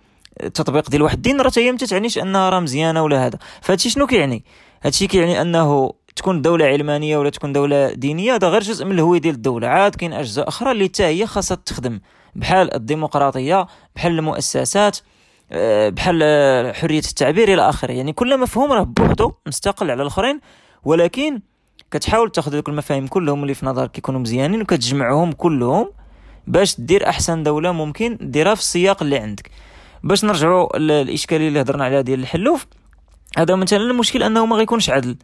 التطبيق 0.43 0.85
آه، 0.85 0.89
ديال 0.89 1.01
واحد 1.01 1.15
الدين 1.15 1.41
راه 1.41 1.51
هي 1.57 1.71
ما 1.71 1.77
تعنيش 1.77 2.17
أنها 2.17 2.49
راه 2.49 2.59
مزيانة 2.59 3.03
ولا 3.03 3.25
هذا. 3.25 3.39
فهادشي 3.61 3.89
شنو 3.89 4.07
كيعني؟ 4.07 4.43
هادشي 4.83 5.07
كيعني 5.07 5.41
أنه 5.41 5.93
تكون 6.15 6.41
دولة 6.41 6.65
علمانية 6.65 7.17
ولا 7.17 7.29
تكون 7.29 7.53
دولة 7.53 7.93
دينية 7.93 8.35
هذا 8.35 8.49
غير 8.49 8.61
جزء 8.61 8.85
من 8.85 8.91
الهوية 8.91 9.19
ديال 9.19 9.35
الدولة. 9.35 9.67
عاد 9.67 9.95
كاين 9.95 10.13
أجزاء 10.13 10.47
أخرى 10.47 10.71
اللي 10.71 10.85
حتى 10.85 11.03
هي 11.03 11.25
خاصها 11.25 11.57
تخدم. 11.65 11.99
بحال 12.35 12.75
الديمقراطية 12.75 13.67
بحال 13.95 14.11
المؤسسات 14.11 14.97
آه، 15.51 15.89
بحال 15.89 16.75
حرية 16.75 16.99
التعبير 16.99 17.53
إلى 17.53 17.69
آخره. 17.69 17.91
يعني 17.91 18.13
كل 18.13 18.39
مفهوم 18.39 18.71
راه 18.71 18.83
بوحدو 18.83 19.31
مستقل 19.47 19.91
على 19.91 20.01
الآخرين 20.01 20.39
ولكن 20.83 21.41
كتحاول 21.91 22.31
تاخذ 22.31 22.55
ذوك 22.55 22.69
المفاهيم 22.69 23.07
كلهم 23.07 23.41
اللي 23.41 23.53
في 23.53 23.65
نظرك 23.65 23.97
يكونوا 23.97 24.19
مزيانين 24.19 24.61
وكتجمعهم 24.61 25.31
كلهم 25.31 25.91
باش 26.47 26.81
دير 26.81 27.09
أحسن 27.09 27.43
دولة 27.43 27.71
ممكن 27.71 28.17
ديرها 28.21 28.55
في 28.55 28.61
السياق 28.61 29.03
اللي 29.03 29.17
عندك. 29.17 29.51
باش 30.03 30.25
نرجعوا 30.25 30.77
للاشكاليه 30.77 31.47
اللي 31.47 31.61
هضرنا 31.61 31.85
عليها 31.85 32.01
ديال 32.01 32.19
الحلوف 32.19 32.67
هذا 33.37 33.55
مثلا 33.55 33.79
المشكل 33.79 34.23
أنه 34.23 34.45
ما 34.45 34.55
غيكونش 34.55 34.89
عدل. 34.89 35.17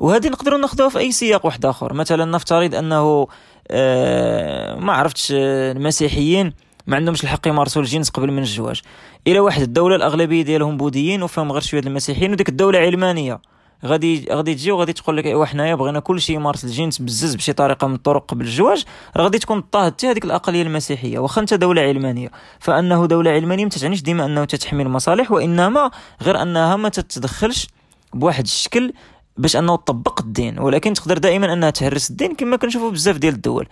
وهذه 0.00 0.28
نقدروا 0.28 0.58
ناخذوها 0.58 0.88
في 0.88 0.98
أي 0.98 1.12
سياق 1.12 1.46
واحد 1.46 1.66
آخر. 1.66 1.92
مثلا 1.92 2.24
نفترض 2.24 2.74
أنه 2.74 3.26
آه 3.70 4.74
ما 4.74 4.92
عرفتش 4.92 5.32
آه، 5.36 5.72
المسيحيين 5.72 6.52
ما 6.86 6.96
عندهمش 6.96 7.24
الحق 7.24 7.48
يمارسوا 7.48 7.82
الجنس 7.82 8.10
قبل 8.10 8.30
من 8.32 8.42
الزواج. 8.42 8.80
إلى 9.26 9.40
واحد 9.40 9.62
الدولة 9.62 9.96
الأغلبية 9.96 10.42
ديالهم 10.42 10.76
بوذيين 10.76 11.22
وفيهم 11.22 11.52
غير 11.52 11.60
شوية 11.60 11.80
المسيحيين 11.80 12.32
وديك 12.32 12.48
الدولة 12.48 12.78
علمانية. 12.78 13.40
غادي 13.84 14.26
غادي 14.32 14.54
تجي 14.54 14.72
وغادي 14.72 14.92
تقول 14.92 15.16
لك 15.16 15.26
إيوا 15.26 15.44
حنايا 15.44 15.74
بغينا 15.74 16.00
كل 16.00 16.20
شيء 16.20 16.36
يمارس 16.36 16.64
الجنس 16.64 16.98
بزز 16.98 17.34
بشي 17.34 17.52
طريقة 17.52 17.86
من 17.86 17.94
الطرق 17.94 18.24
قبل 18.30 18.44
الزواج 18.44 18.84
راه 19.16 19.24
غادي 19.24 19.38
تكون 19.38 19.60
طاهت 19.60 20.04
هذيك 20.04 20.24
الأقلية 20.24 20.62
المسيحية. 20.62 21.18
واخا 21.18 21.40
أنت 21.40 21.54
دولة 21.54 21.82
علمانية 21.82 22.30
فأنه 22.60 23.06
دولة 23.06 23.30
علمانية 23.30 23.64
ما 23.64 23.70
تعنيش 23.70 24.02
ديما 24.02 24.24
أنه 24.24 24.44
تتحمي 24.44 24.82
المصالح 24.82 25.32
وإنما 25.32 25.90
غير 26.22 26.42
أنها 26.42 26.76
ما 26.76 26.88
تتدخلش 26.88 27.68
بواحد 28.14 28.44
الشكل 28.44 28.92
باش 29.40 29.56
انه 29.56 29.76
تطبق 29.76 30.20
الدين 30.20 30.58
ولكن 30.58 30.94
تقدر 30.94 31.18
دائما 31.18 31.52
أنها 31.52 31.70
تهرس 31.70 32.10
الدين 32.10 32.34
كما 32.34 32.56
كنشوفوا 32.56 32.90
بزاف 32.90 33.16
ديال 33.16 33.34
الدول. 33.34 33.68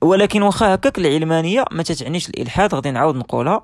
ولكن 0.00 0.42
واخا 0.42 0.74
هكاك 0.74 0.98
العلمانية 0.98 1.64
ما 1.72 1.82
تتعنيش 1.82 2.28
الإلحاد 2.28 2.74
غادي 2.74 2.90
نعاود 2.90 3.16
نقولها. 3.16 3.62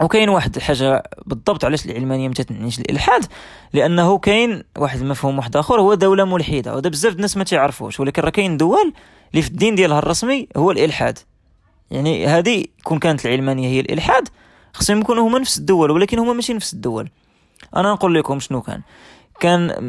وكاين 0.00 0.28
واحد 0.28 0.56
الحاجة 0.56 1.02
بالضبط 1.26 1.64
علاش 1.64 1.86
العلمانية 1.86 2.28
ما 2.28 2.34
تتعنيش 2.34 2.78
الإلحاد؟ 2.78 3.26
لأنه 3.72 4.18
كاين 4.18 4.62
واحد 4.78 5.00
المفهوم 5.00 5.38
واحد 5.38 5.56
آخر 5.56 5.80
هو 5.80 5.94
دولة 5.94 6.24
ملحدة 6.24 6.74
وهذا 6.74 6.88
بزاف 6.88 7.12
الناس 7.12 7.36
ما 7.36 7.44
تعرفوش. 7.44 8.00
ولكن 8.00 8.22
راه 8.22 8.30
كاين 8.30 8.56
دول 8.56 8.92
اللي 9.30 9.42
في 9.42 9.48
الدين 9.48 9.74
ديالها 9.74 9.98
الرسمي 9.98 10.48
هو 10.56 10.70
الإلحاد. 10.70 11.18
يعني 11.90 12.26
هذه 12.26 12.64
كون 12.84 12.98
كانت 12.98 13.26
العلمانية 13.26 13.68
هي 13.68 13.80
الإلحاد 13.80 14.28
خصهم 14.74 15.00
يكونوا 15.00 15.28
هما 15.28 15.38
نفس 15.38 15.58
الدول 15.58 15.90
ولكن 15.90 16.18
هما 16.18 16.32
ماشي 16.32 16.54
نفس 16.54 16.72
الدول. 16.72 17.08
أنا 17.76 17.92
نقول 17.92 18.14
لكم 18.14 18.40
شنو 18.40 18.60
كان. 18.62 18.80
كان 19.40 19.84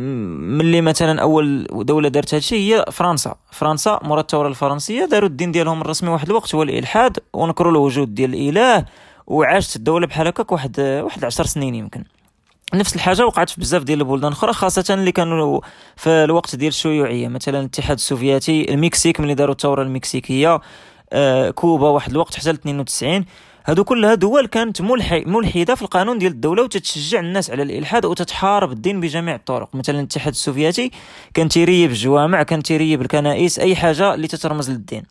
ملي 0.57 0.81
مثلا 0.81 1.21
أول 1.21 1.67
دولة 1.71 2.09
دارت 2.09 2.33
هادشي 2.33 2.55
هي 2.75 2.85
فرنسا. 2.91 3.35
فرنسا 3.51 3.99
مورا 4.03 4.21
الثوره 4.21 4.47
الفرنسية 4.47 5.05
داروا 5.05 5.29
الدين 5.29 5.51
ديالهم 5.51 5.81
الرسمي 5.81 6.09
واحد 6.09 6.29
الوقت 6.29 6.55
هو 6.55 6.63
الإلحاد 6.63 7.17
ونكروا 7.33 7.71
الوجود 7.71 8.15
ديال 8.15 8.33
الإله 8.33 8.85
وعاشت 9.27 9.75
الدولة 9.75 10.07
بحال 10.07 10.27
هكاك 10.27 10.51
واحد 10.51 10.79
واحد 10.79 11.25
10 11.25 11.45
سنين 11.45 11.75
يمكن. 11.75 12.03
نفس 12.73 12.95
الحاجة 12.95 13.25
وقعت 13.25 13.49
في 13.49 13.61
بزاف 13.61 13.83
ديال 13.83 13.99
البلدان 13.99 14.31
أخرى 14.31 14.53
خاصة 14.53 14.93
اللي 14.93 15.11
كانوا 15.11 15.61
في 15.95 16.09
الوقت 16.09 16.55
ديال 16.55 16.69
الشيوعية. 16.69 17.27
مثلا 17.27 17.59
الاتحاد 17.59 17.97
السوفيتي 17.97 18.73
المكسيك 18.73 19.19
ملي 19.19 19.33
داروا 19.33 19.53
الثورة 19.53 19.83
المكسيكية 19.83 20.61
آه 21.13 21.49
كوبا 21.49 21.89
واحد 21.89 22.11
الوقت 22.11 22.35
حتى 22.35 22.49
92 22.51 23.25
هادو 23.67 23.83
كلها 23.83 24.15
دول 24.15 24.47
كانت 24.47 24.81
ملحدة 25.27 25.75
في 25.75 25.81
القانون 25.81 26.17
ديال 26.17 26.31
الدولة 26.31 26.63
وتتشجع 26.63 27.19
الناس 27.19 27.51
على 27.51 27.63
الإلحاد 27.63 28.05
وتتحارب 28.05 28.71
الدين 28.71 28.99
بجميع 29.01 29.35
الطرق. 29.35 29.75
مثلا 29.75 29.99
الاتحاد 29.99 30.33
السوفيتي 30.33 30.91
كان 31.33 31.49
تيريب 31.49 31.89
الجوامع 31.89 32.43
كان 32.43 32.63
تيريب 32.63 33.01
الكنائس 33.01 33.59
أي 33.59 33.75
حاجة 33.75 34.13
اللي 34.13 34.27
تترمز 34.27 34.71
للدين. 34.71 35.03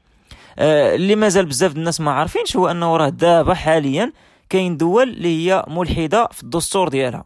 آه 0.58 0.94
اللي 0.94 1.16
مازال 1.16 1.46
بزاف 1.46 1.76
الناس 1.76 2.00
ما 2.00 2.10
عارفينش 2.10 2.56
هو 2.56 2.68
أنه 2.68 2.96
راه 2.96 3.08
دابا 3.08 3.54
حاليا 3.54 4.12
كاين 4.48 4.76
دول 4.76 5.08
اللي 5.08 5.48
هي 5.48 5.64
ملحدة 5.68 6.28
في 6.32 6.42
الدستور 6.42 6.88
ديالها. 6.88 7.25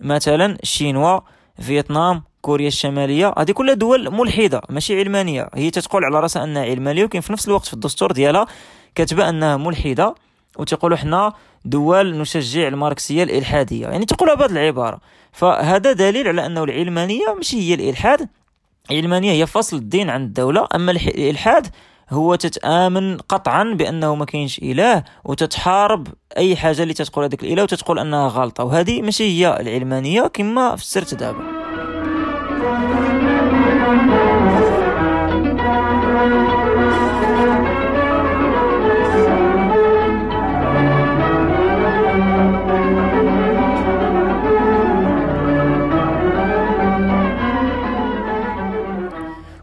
مثلا 0.00 0.56
الشينوا 0.62 1.20
فيتنام 1.60 2.22
كوريا 2.40 2.68
الشمالية 2.68 3.34
هذه 3.38 3.52
كلها 3.52 3.74
دول 3.74 4.10
ملحدة 4.14 4.60
ماشي 4.70 5.00
علمانية. 5.00 5.48
هي 5.54 5.70
تتقول 5.70 6.04
على 6.04 6.20
رأسها 6.20 6.44
أنها 6.44 6.62
علمانية 6.62 7.02
ولكن 7.02 7.20
في 7.20 7.32
نفس 7.32 7.48
الوقت 7.48 7.66
في 7.66 7.74
الدستور 7.74 8.12
ديالها 8.12 8.46
كاتبة 8.94 9.28
أنها 9.28 9.56
ملحدة. 9.56 10.14
وتقولوا 10.58 10.96
حنا 10.96 11.32
دول 11.64 12.18
نشجع 12.18 12.68
الماركسية 12.68 13.22
الإلحادية. 13.22 13.86
يعني 13.86 14.04
تقولها 14.04 14.34
بهذه 14.34 14.50
العبارة. 14.50 15.00
فهذا 15.32 15.92
دليل 15.92 16.28
على 16.28 16.46
أنه 16.46 16.64
العلمانية 16.64 17.34
ماشي 17.36 17.60
هي 17.60 17.74
الإلحاد. 17.74 18.28
العلمانية 18.90 19.32
هي 19.32 19.46
فصل 19.46 19.76
الدين 19.76 20.10
عن 20.10 20.22
الدولة 20.22 20.68
أما 20.74 20.92
الإلحاد 20.92 21.66
هو 22.10 22.34
تتآمن 22.34 23.18
قطعا 23.18 23.64
بأنه 23.64 24.14
ما 24.14 24.24
كاينش 24.24 24.58
إله 24.58 25.04
وتتحارب 25.24 26.08
أي 26.36 26.56
حاجة 26.56 26.82
اللي 26.82 26.94
تتقول 26.94 27.24
هذيك 27.24 27.42
الإله 27.42 27.62
وتتقول 27.62 27.98
أنها 27.98 28.28
غلطة. 28.28 28.64
وهذه 28.64 29.02
ماشي 29.02 29.24
هي 29.24 29.60
العلمانية 29.60 30.22
كما 30.22 30.76
فسرت 30.76 31.14
دابا. 31.14 31.59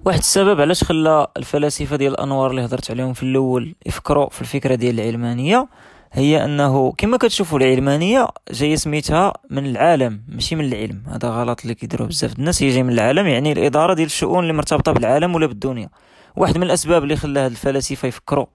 واحد 0.08 0.20
السبب 0.20 0.62
علاش 0.62 0.84
خلى 0.84 1.28
الفلاسفة 1.38 1.96
ديال 1.96 2.14
الأنوار 2.14 2.52
اللي 2.52 2.66
هضرت 2.66 2.92
عليهم 2.92 3.14
في 3.14 3.24
الأول 3.24 3.76
يفكروا 3.86 4.30
في 4.30 4.42
الفكرة 4.42 4.76
ديال 4.76 5.00
العلمانية؟ 5.00 5.68
هي 6.12 6.46
أنه 6.46 6.92
كما 6.92 7.18
كتشوفوا 7.18 7.60
العلمانية 7.60 8.28
جاية 8.52 8.76
سميتها 8.76 9.34
من 9.50 9.66
العالم 9.66 10.22
ماشي 10.28 10.56
من 10.56 10.66
العلم. 10.66 11.04
هذا 11.08 11.30
غلط 11.30 11.62
اللي 11.62 11.74
كيديروه 11.74 12.08
بزاف 12.08 12.40
الناس 12.40 12.64
هي 12.64 12.70
جاية 12.70 12.84
من 12.84 12.94
العالم 12.94 13.28
يعني 13.28 13.52
الإدارة 13.52 13.94
ديال 13.94 14.06
الشؤون 14.06 14.44
اللي 14.44 14.54
مرتبطة 14.54 14.92
بالعالم 14.92 15.36
ولا 15.36 15.46
بالدنيا. 15.46 15.90
واحد 16.36 16.58
من 16.58 16.64
الأسباب 16.64 17.04
اللي 17.04 17.16
خلى 17.16 17.40
هاد 17.40 17.52
الفلاسفة 17.52 18.08
يفكروا 18.08 18.46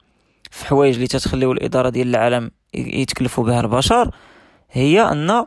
في 0.51 0.67
حوايج 0.67 0.95
اللي 0.95 1.07
تتخليو 1.07 1.53
الإدارة 1.53 1.89
ديال 1.89 2.09
العالم 2.09 2.51
يتكلفوا 2.75 3.45
بها 3.45 3.61
البشر 3.61 4.11
هي 4.71 5.03
أن 5.03 5.47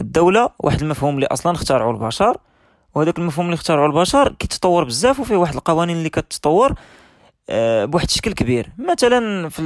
الدولة 0.00 0.50
واحد 0.58 0.82
المفهوم 0.82 1.14
اللي 1.14 1.26
أصلا 1.26 1.52
اخترعوا 1.52 1.92
البشر 1.92 2.36
وهذاك 2.94 3.18
المفهوم 3.18 3.46
اللي 3.46 3.54
اخترعوا 3.54 3.86
البشر 3.86 4.32
كيتطور 4.38 4.84
بزاف 4.84 5.20
وفيه 5.20 5.36
واحد 5.36 5.54
القوانين 5.54 5.96
اللي 5.96 6.08
كتطور 6.08 6.74
أه 7.50 7.84
بواحد 7.84 8.06
الشكل 8.06 8.32
كبير. 8.32 8.70
مثلا 8.78 9.48
في 9.48 9.58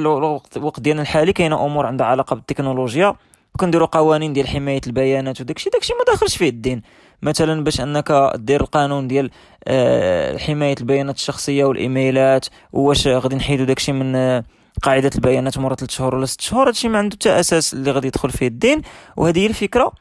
الوقت 0.56 0.80
ديالنا 0.80 1.02
الحالي 1.02 1.32
كاينة 1.32 1.66
أمور 1.66 1.86
عندها 1.86 2.06
علاقة 2.06 2.36
بالتكنولوجيا. 2.36 3.14
وكنديروا 3.54 3.86
قوانين 3.86 4.32
ديال 4.32 4.48
حماية 4.48 4.80
البيانات 4.86 5.40
وداكشي 5.40 5.70
داكشي 5.70 5.92
ما 5.92 6.04
داخلش 6.12 6.36
فيه 6.36 6.48
الدين. 6.48 6.82
مثلا 7.22 7.64
باش 7.64 7.80
أنك 7.80 8.32
دير 8.36 8.60
القانون 8.60 9.08
ديال 9.08 9.30
أه 9.64 10.38
حماية 10.38 10.74
البيانات 10.80 11.16
الشخصية 11.16 11.64
والإيميلات 11.64 12.46
واش 12.72 13.06
غادي 13.08 13.36
نحيدوا 13.36 13.66
داكشي 13.66 13.92
من 13.92 14.16
أه 14.16 14.44
قاعدة 14.82 15.10
البيانات 15.14 15.58
مرة 15.58 15.74
3 15.74 15.92
شهور 15.92 16.14
ولا 16.14 16.26
6 16.26 16.42
شهور 16.42 16.68
هادشي 16.68 16.88
ما 16.88 16.98
عنده 16.98 17.16
حتى 17.20 17.40
أساس 17.40 17.74
اللي 17.74 17.90
غادي 17.90 18.06
يدخل 18.06 18.30
فيه 18.30 18.46
الدين. 18.46 18.82
وهذه 19.16 19.38
هي 19.38 19.46
الفكرة. 19.46 19.92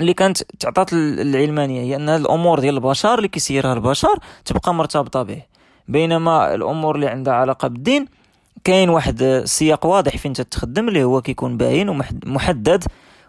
اللي 0.00 0.14
كانت 0.14 0.42
تعطات 0.60 0.92
العلمانية 0.92 1.80
هي 1.80 1.96
أن 1.96 2.08
الأمور 2.08 2.60
ديال 2.60 2.74
البشر 2.74 3.14
اللي 3.14 3.28
كيسيرها 3.28 3.72
البشر 3.72 4.18
تبقى 4.44 4.74
مرتبطة 4.74 5.22
به. 5.22 5.42
بينما 5.88 6.54
الأمور 6.54 6.94
اللي 6.96 7.06
عندها 7.06 7.34
علاقة 7.34 7.68
بالدين 7.68 8.06
كاين 8.64 8.88
واحد 8.88 9.22
السياق 9.22 9.86
واضح 9.86 10.16
فين 10.16 10.32
تتخدم 10.32 10.88
اللي 10.88 11.04
هو 11.04 11.22
كيكون 11.22 11.56
باين 11.56 11.88
ومحدد 11.88 12.84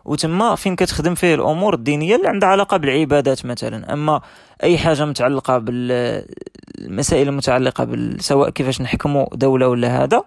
وتما 0.05 0.55
فين 0.55 0.75
كتخدم 0.75 1.15
فيه 1.15 1.35
الأمور 1.35 1.73
الدينية 1.73 2.15
اللي 2.15 2.27
عندها 2.27 2.49
علاقة 2.49 2.77
بالعبادات 2.77 3.45
مثلا. 3.45 3.93
أما 3.93 4.21
أي 4.63 4.77
حاجة 4.77 5.05
متعلقة 5.05 5.57
بالمسائل 5.57 7.27
المتعلقة 7.27 7.87
سواء 8.19 8.49
كيفاش 8.49 8.81
نحكموا 8.81 9.25
دولة 9.33 9.67
ولا 9.67 10.03
هذا 10.03 10.23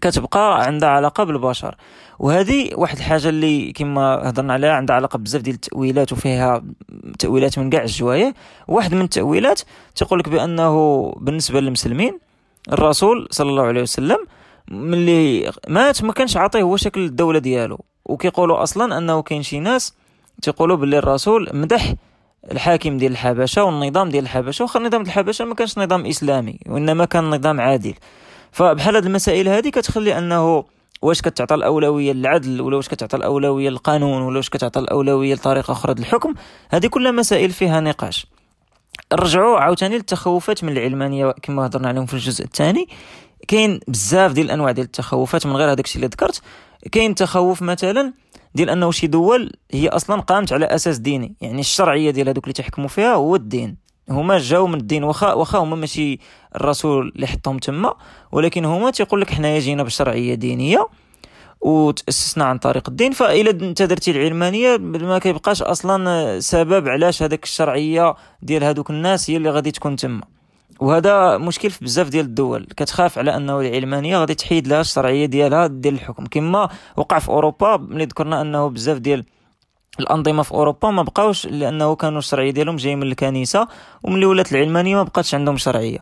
كتبقى 0.00 0.64
عندها 0.64 0.88
علاقة 0.88 1.24
بالبشر. 1.24 1.74
وهذه 2.18 2.70
واحد 2.74 2.96
الحاجة 2.96 3.28
اللي 3.28 3.72
كما 3.72 4.28
هضرنا 4.28 4.52
عليها 4.52 4.72
عندها 4.72 4.96
علاقة 4.96 5.16
بزاف 5.18 5.42
ديال 5.42 5.54
التأويلات 5.54 6.12
وفيها 6.12 6.62
تأويلات 7.18 7.58
من 7.58 7.70
كاع 7.70 7.82
الجوايه 7.82 8.34
واحد 8.68 8.94
من 8.94 9.00
التأويلات 9.00 9.60
تقول 9.96 10.18
لك 10.18 10.28
بأنه 10.28 11.12
بالنسبة 11.16 11.60
للمسلمين 11.60 12.18
الرسول 12.72 13.28
صلى 13.30 13.50
الله 13.50 13.62
عليه 13.62 13.82
وسلم 13.82 14.18
ملي 14.70 15.52
مات 15.68 16.02
ما 16.04 16.12
كانش 16.12 16.36
عاطيه 16.36 16.62
هو 16.62 16.76
شكل 16.76 17.00
الدولة 17.00 17.38
ديالو. 17.38 17.84
وكيقولوا 18.04 18.62
أصلا 18.62 18.98
أنه 18.98 19.22
كاين 19.22 19.42
شي 19.42 19.60
ناس 19.60 19.94
تيقولوا 20.42 20.76
باللي 20.76 20.98
الرسول 20.98 21.48
مدح 21.52 21.94
الحاكم 22.52 22.96
ديال 22.98 23.12
الحبشة 23.12 23.64
والنظام 23.64 24.08
ديال 24.08 24.24
الحبشة 24.24 24.62
واخا 24.62 24.80
نظام 24.80 25.02
الحبشة 25.02 25.44
ما 25.44 25.54
كانش 25.54 25.78
نظام 25.78 26.06
إسلامي 26.06 26.58
وإنما 26.66 27.04
كان 27.04 27.30
نظام 27.30 27.60
عادل. 27.60 27.94
فبحال 28.52 28.96
هاد 28.96 29.06
المسائل 29.06 29.48
هذه 29.48 29.68
كتخلي 29.68 30.18
أنه 30.18 30.64
واش 31.02 31.22
كتعطى 31.22 31.54
الأولوية 31.54 32.12
للعدل 32.12 32.60
ولا 32.60 32.76
واش 32.76 32.88
كتعطى 32.88 33.16
الأولوية 33.16 33.70
للقانون 33.70 34.22
ولا 34.22 34.36
واش 34.36 34.48
كتعطى 34.48 34.80
الأولوية 34.80 35.34
لطريقة 35.34 35.72
أخرى 35.72 35.92
الحكم 35.92 36.34
هذه 36.70 36.86
كلها 36.86 37.10
مسائل 37.10 37.50
فيها 37.50 37.80
نقاش. 37.80 38.26
رجعوا 39.12 39.58
عاوتاني 39.58 39.96
للتخوفات 39.96 40.64
من 40.64 40.72
العلمانية 40.72 41.30
كما 41.42 41.66
هضرنا 41.66 41.88
عليهم 41.88 42.06
في 42.06 42.14
الجزء 42.14 42.44
الثاني. 42.44 42.88
كاين 43.48 43.80
بزاف 43.88 44.32
ديال 44.32 44.46
الأنواع 44.46 44.70
ديال 44.72 44.86
التخوفات 44.86 45.46
من 45.46 45.56
غير 45.56 45.72
هذاك 45.72 45.84
الشيء 45.84 45.96
اللي 45.96 46.06
ذكرت. 46.06 46.42
كاين 46.92 47.14
تخوف 47.14 47.62
مثلا 47.62 48.12
ديال 48.54 48.70
أنه 48.70 48.90
شي 48.90 49.06
دول 49.06 49.52
هي 49.70 49.88
أصلا 49.88 50.20
قامت 50.20 50.52
على 50.52 50.66
أساس 50.66 50.98
ديني. 50.98 51.34
يعني 51.40 51.60
الشرعية 51.60 52.10
ديال 52.10 52.28
هذوك 52.28 52.44
اللي 52.44 52.52
تحكموا 52.52 52.88
فيها 52.88 53.14
هو 53.14 53.36
الدين. 53.36 53.81
هما 54.10 54.38
جاو 54.38 54.66
من 54.66 54.80
الدين 54.80 55.04
واخا 55.04 55.32
واخا 55.32 55.58
هما 55.58 55.76
ماشي 55.76 56.18
الرسول 56.56 57.12
اللي 57.16 57.26
حطهم 57.26 57.58
تما 57.58 57.94
ولكن 58.32 58.64
هما 58.64 58.90
تيقول 58.90 59.20
لك 59.20 59.30
حنايا 59.30 59.60
جينا 59.60 59.82
بشرعية 59.82 60.34
دينية 60.34 60.88
وتأسسنا 61.60 62.44
عن 62.44 62.58
طريق 62.58 62.88
الدين 62.88 63.12
فاذا 63.12 63.50
انت 63.50 63.82
درتي 63.82 64.10
العلمانية 64.10 64.76
ما 64.76 65.18
كيبقاش 65.18 65.62
أصلا 65.62 66.40
سبب 66.40 66.88
علاش 66.88 67.22
هذاك 67.22 67.44
الشرعية 67.44 68.14
ديال 68.42 68.64
هذوك 68.64 68.90
الناس 68.90 69.30
هي 69.30 69.36
اللي 69.36 69.50
غادي 69.50 69.70
تكون 69.70 69.96
تما. 69.96 70.22
وهذا 70.80 71.38
مشكل 71.38 71.70
في 71.70 71.84
بزاف 71.84 72.08
ديال 72.08 72.24
الدول 72.24 72.66
كتخاف 72.76 73.18
على 73.18 73.36
أنه 73.36 73.60
العلمانية 73.60 74.18
غادي 74.18 74.34
تحيد 74.34 74.68
لها 74.68 74.80
الشرعية 74.80 75.26
ديالها 75.26 75.66
ديال 75.66 75.94
الحكم. 75.94 76.26
كما 76.26 76.68
وقع 76.96 77.18
في 77.18 77.28
أوروبا 77.28 77.76
ملي 77.76 78.04
ذكرنا 78.04 78.40
أنه 78.40 78.68
بزاف 78.68 78.98
ديال 78.98 79.24
الأنظمة 80.00 80.42
في 80.42 80.52
أوروبا 80.52 80.90
ما 80.90 81.02
بقاوش 81.02 81.46
لأنه 81.46 81.94
كانوا 81.94 82.18
الشرعية 82.18 82.50
ديالهم 82.50 82.76
جاي 82.76 82.96
من 82.96 83.02
الكنيسة 83.02 83.68
وملي 84.02 84.26
ولات 84.26 84.52
العلمانية 84.52 84.96
ما 84.96 85.02
بقاتش 85.02 85.34
عندهم 85.34 85.56
شرعية. 85.56 85.98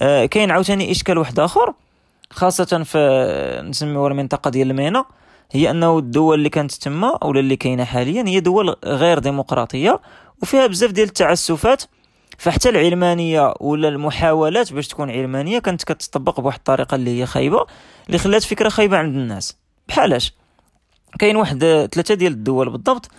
آه 0.00 0.26
كاين 0.26 0.50
عاوتاني 0.50 0.90
إشكال 0.90 1.18
واحد 1.18 1.40
آخر 1.40 1.74
خاصة 2.30 2.82
في 2.84 3.62
نسميوها 3.68 4.08
المنطقة 4.08 4.50
ديال 4.50 4.70
المينا 4.70 5.04
هي 5.52 5.70
أنه 5.70 5.98
الدول 5.98 6.38
اللي 6.38 6.48
كانت 6.48 6.72
تما 6.72 7.24
ولا 7.24 7.40
اللي 7.40 7.56
كاينة 7.56 7.84
حاليا 7.84 8.24
هي 8.26 8.40
دول 8.40 8.76
غير 8.84 9.18
ديمقراطية 9.18 10.00
وفيها 10.42 10.66
بزاف 10.66 10.90
ديال 10.90 11.08
التعسفات 11.08 11.82
فحتى 12.38 12.68
العلمانية 12.68 13.54
ولا 13.60 13.88
المحاولات 13.88 14.72
باش 14.72 14.88
تكون 14.88 15.10
علمانية 15.10 15.58
كانت 15.58 15.84
كتطبق 15.84 16.40
بواحد 16.40 16.58
الطريقة 16.58 16.94
اللي 16.94 17.20
هي 17.20 17.26
خايبة 17.26 17.66
اللي 18.06 18.18
خلات 18.18 18.42
فكرة 18.42 18.68
خايبة 18.68 18.96
عند 18.96 19.16
الناس. 19.16 19.56
بحالاش 19.88 20.34
كاين 21.18 21.36
واحد 21.36 21.58
ثلاثة 21.92 22.14
ديال 22.14 22.32
الدول 22.32 22.70
بالضبط 22.70 23.10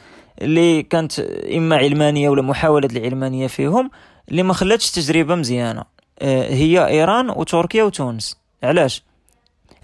اللي 0.42 0.84
كانت 0.84 1.20
إما 1.58 1.76
علمانية 1.76 2.30
ولا 2.30 2.42
محاوله 2.42 2.88
العلمانية 2.92 3.48
فيهم 3.48 3.92
اللي 4.30 4.44
ما 4.44 4.54
خلاتش 4.54 4.92
تجربة 4.92 5.36
مزيانة. 5.36 5.84
آه، 6.20 6.54
هي 6.54 6.88
إيران 6.88 7.30
وتركيا 7.30 7.84
وتونس. 7.84 8.38
علاش؟ 8.64 9.04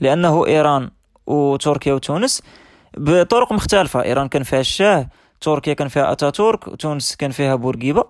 لأنه 0.02 0.48
إيران 0.48 0.90
وتركيا 1.28 1.94
وتونس 1.94 2.42
بطرق 2.98 3.52
مختلفة. 3.52 4.04
إيران 4.04 4.28
كان 4.28 4.44
فيها 4.44 4.60
الشاه 4.60 5.08
تركيا 5.42 5.74
كان 5.74 5.88
فيها 5.88 6.12
أتاتورك 6.12 6.68
وتونس 6.68 7.16
كان 7.16 7.32
فيها 7.32 7.56
بورقيبة. 7.56 8.04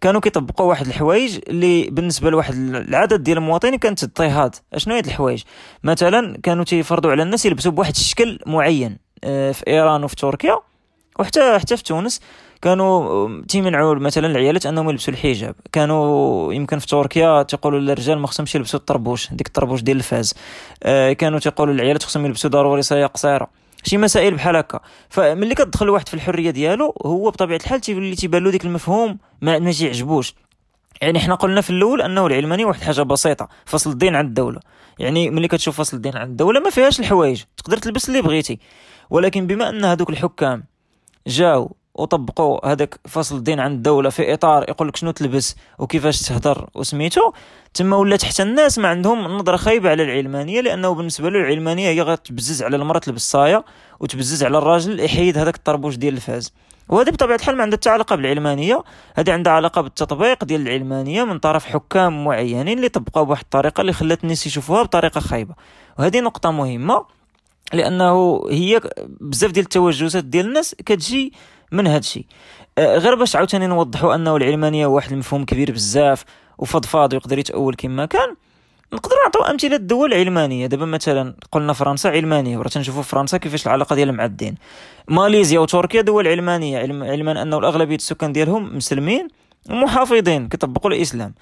كانوا 0.00 0.20
كيطبقوا 0.20 0.66
واحد 0.66 0.86
الحوايج 0.86 1.40
اللي 1.48 1.90
بالنسبة 1.90 2.30
لواحد 2.30 2.54
العدد 2.54 3.22
ديال 3.22 3.38
المواطنين 3.38 3.78
كانت 3.78 4.04
اضطهاد 4.04 4.54
أشنو 4.74 4.94
هي 4.94 5.00
الحوايج؟ 5.00 5.42
مثلا 5.84 6.38
كانوا 6.42 6.64
تيفرضوا 6.64 7.10
على 7.10 7.22
الناس 7.22 7.46
يلبسوا 7.46 7.72
بواحد 7.72 7.94
الشكل 7.96 8.38
معين. 8.46 8.92
آه، 8.92 9.11
في 9.22 9.62
إيران 9.68 10.04
وفي 10.04 10.16
تركيا. 10.16 10.58
وحتى 11.18 11.58
حتى 11.58 11.76
في 11.76 11.82
تونس 11.82 12.20
كانوا 12.62 13.42
تيمنعوا 13.48 13.94
مثلا 13.94 14.26
العيالات 14.26 14.66
أنهم 14.66 14.90
يلبسوا 14.90 15.12
الحجاب. 15.12 15.54
كانوا 15.72 16.52
يمكن 16.52 16.78
في 16.78 16.86
تركيا 16.86 17.42
تيقولوا 17.42 17.80
للرجال 17.80 18.18
ما 18.18 18.26
خصهمش 18.26 18.54
يلبسوا 18.54 18.80
الطربوش 18.80 19.32
ديك 19.32 19.46
الطربوش 19.46 19.82
ديال 19.82 19.96
الفاز. 19.96 20.34
آه، 20.82 21.12
كانوا 21.12 21.38
تيقولوا 21.38 21.74
للعيالات 21.74 22.02
خصهم 22.02 22.26
يلبسوا 22.26 22.50
ضروري 22.50 22.82
سايه 22.82 23.06
قصيرة. 23.06 23.48
شي 23.84 23.96
مسائل 23.96 24.34
بحال 24.34 24.56
هكا. 24.56 24.80
فملي 25.10 25.54
كتدخل 25.54 25.90
واحد 25.90 26.08
في 26.08 26.14
الحرية 26.14 26.50
ديالو 26.50 26.94
هو 27.06 27.30
بطبيعة 27.30 27.56
الحال 27.56 27.80
تيولي 27.80 28.14
تيبان 28.14 28.44
له 28.44 28.50
ديك 28.50 28.64
المفهوم 28.64 29.18
ما, 29.40 29.58
ما 29.58 29.72
يعني 31.02 31.18
حنا 31.20 31.34
قلنا 31.34 31.60
في 31.60 31.70
الأول 31.70 32.02
أنه 32.02 32.26
العلمانية 32.26 32.64
واحد 32.64 32.80
حاجة 32.80 33.02
بسيطة 33.02 33.48
فصل 33.64 33.90
الدين 33.90 34.14
عن 34.16 34.26
الدولة. 34.26 34.60
يعني 34.98 35.30
ملي 35.30 35.48
كتشوف 35.48 35.76
فصل 35.76 35.96
الدين 35.96 36.16
عن 36.16 36.26
الدولة 36.26 36.60
ما 36.60 36.70
فيهاش 36.70 37.00
الحوايج 37.00 37.42
تقدر 37.56 37.76
تلبس 37.76 38.08
اللي 38.08 38.22
بغيتي. 38.22 38.58
ولكن 39.10 39.46
بما 39.46 39.68
أن 39.68 39.84
هذوك 39.84 40.10
الحكام 40.10 40.64
جاو 41.26 41.76
وطبقوا 41.94 42.72
هذاك 42.72 43.00
فصل 43.08 43.36
الدين 43.36 43.60
عن 43.60 43.72
الدولة 43.72 44.10
في 44.10 44.34
إطار 44.34 44.62
يقول 44.68 44.88
لك 44.88 44.96
شنو 44.96 45.10
تلبس 45.10 45.56
وكيفاش 45.78 46.22
تهضر 46.22 46.68
وسميتو 46.74 47.32
تما 47.74 47.96
ولات 47.96 48.24
حتى 48.24 48.42
الناس 48.42 48.78
ما 48.78 48.88
عندهم 48.88 49.22
نظرة 49.22 49.56
خايبة 49.56 49.90
على 49.90 50.02
العلمانية 50.02 50.60
لأنه 50.60 50.94
بالنسبة 50.94 51.30
له 51.30 51.38
العلمانية 51.38 51.88
هي 51.88 52.02
غتبزز 52.02 52.62
على 52.62 52.76
المرأة 52.76 52.98
تلبس 52.98 53.30
صاية 53.30 53.64
وتبزز 54.00 54.44
على 54.44 54.58
الراجل 54.58 55.00
يحيد 55.00 55.38
هذاك 55.38 55.56
الطربوش 55.56 55.96
ديال 55.96 56.14
الفاز. 56.14 56.52
وهذه 56.88 57.10
بطبيعة 57.10 57.36
الحال 57.36 57.56
ما 57.56 57.62
عندها 57.62 57.76
حتى 57.76 57.90
علاقة 57.90 58.16
بالعلمانية. 58.16 58.82
هذه 59.14 59.32
عندها 59.32 59.52
علاقة 59.52 59.80
بالتطبيق 59.80 60.44
ديال 60.44 60.60
العلمانية 60.60 61.24
من 61.24 61.38
طرف 61.38 61.64
حكام 61.64 62.24
معينين 62.24 62.76
اللي 62.78 62.88
طبقوها 62.88 63.24
بواحد 63.24 63.42
الطريقة 63.42 63.80
اللي 63.80 63.92
خلات 63.92 64.24
الناس 64.24 64.46
يشوفوها 64.46 64.82
بطريقة 64.82 65.20
خايبة. 65.20 65.54
وهذه 65.98 66.20
نقطة 66.20 66.50
مهمة 66.50 67.04
لأنه 67.72 68.42
هي 68.50 68.80
بزاف 69.20 69.50
ديال 69.50 69.64
التوجسات 69.64 70.24
ديال 70.24 70.46
الناس 70.46 70.74
كتجي 70.74 71.32
من 71.72 71.86
هذا 71.86 71.98
الشيء. 71.98 72.26
آه، 72.78 72.98
غير 72.98 73.14
باش 73.14 73.36
عاوتاني 73.36 73.66
نوضحوا 73.66 74.14
أنه 74.14 74.36
العلمانية 74.36 74.86
واحد 74.86 75.12
المفهوم 75.12 75.44
كبير 75.44 75.72
بزاف 75.72 76.24
وفضفاض 76.58 77.12
ويقدر 77.12 77.38
يتأول 77.38 77.74
كما 77.74 78.06
كان. 78.06 78.36
نقدروا 78.92 79.22
نعطيو 79.24 79.42
أمثلة 79.42 79.76
الدول 79.76 80.14
علمانية. 80.14 80.66
دابا 80.66 80.86
مثلا 80.86 81.34
قلنا 81.52 81.72
فرنسا 81.72 82.08
علمانية 82.08 82.58
وراه 82.58 82.68
تنشوفوا 82.68 83.02
فرنسا 83.02 83.36
كيفاش 83.36 83.66
العلاقة 83.66 83.96
ديالها 83.96 84.12
مع 84.12 84.24
الدين. 84.24 84.54
ماليزيا 85.08 85.58
وتركيا 85.60 86.00
دول 86.00 86.28
علمانية 86.28 86.78
علم 86.78 87.02
علما 87.02 87.42
أنه 87.42 87.58
الأغلبية 87.58 87.96
السكان 87.96 88.32
ديالهم 88.32 88.76
مسلمين 88.76 89.28
ومحافظين 89.70 90.48
كيطبقوا 90.48 90.90
الإسلام. 90.90 91.34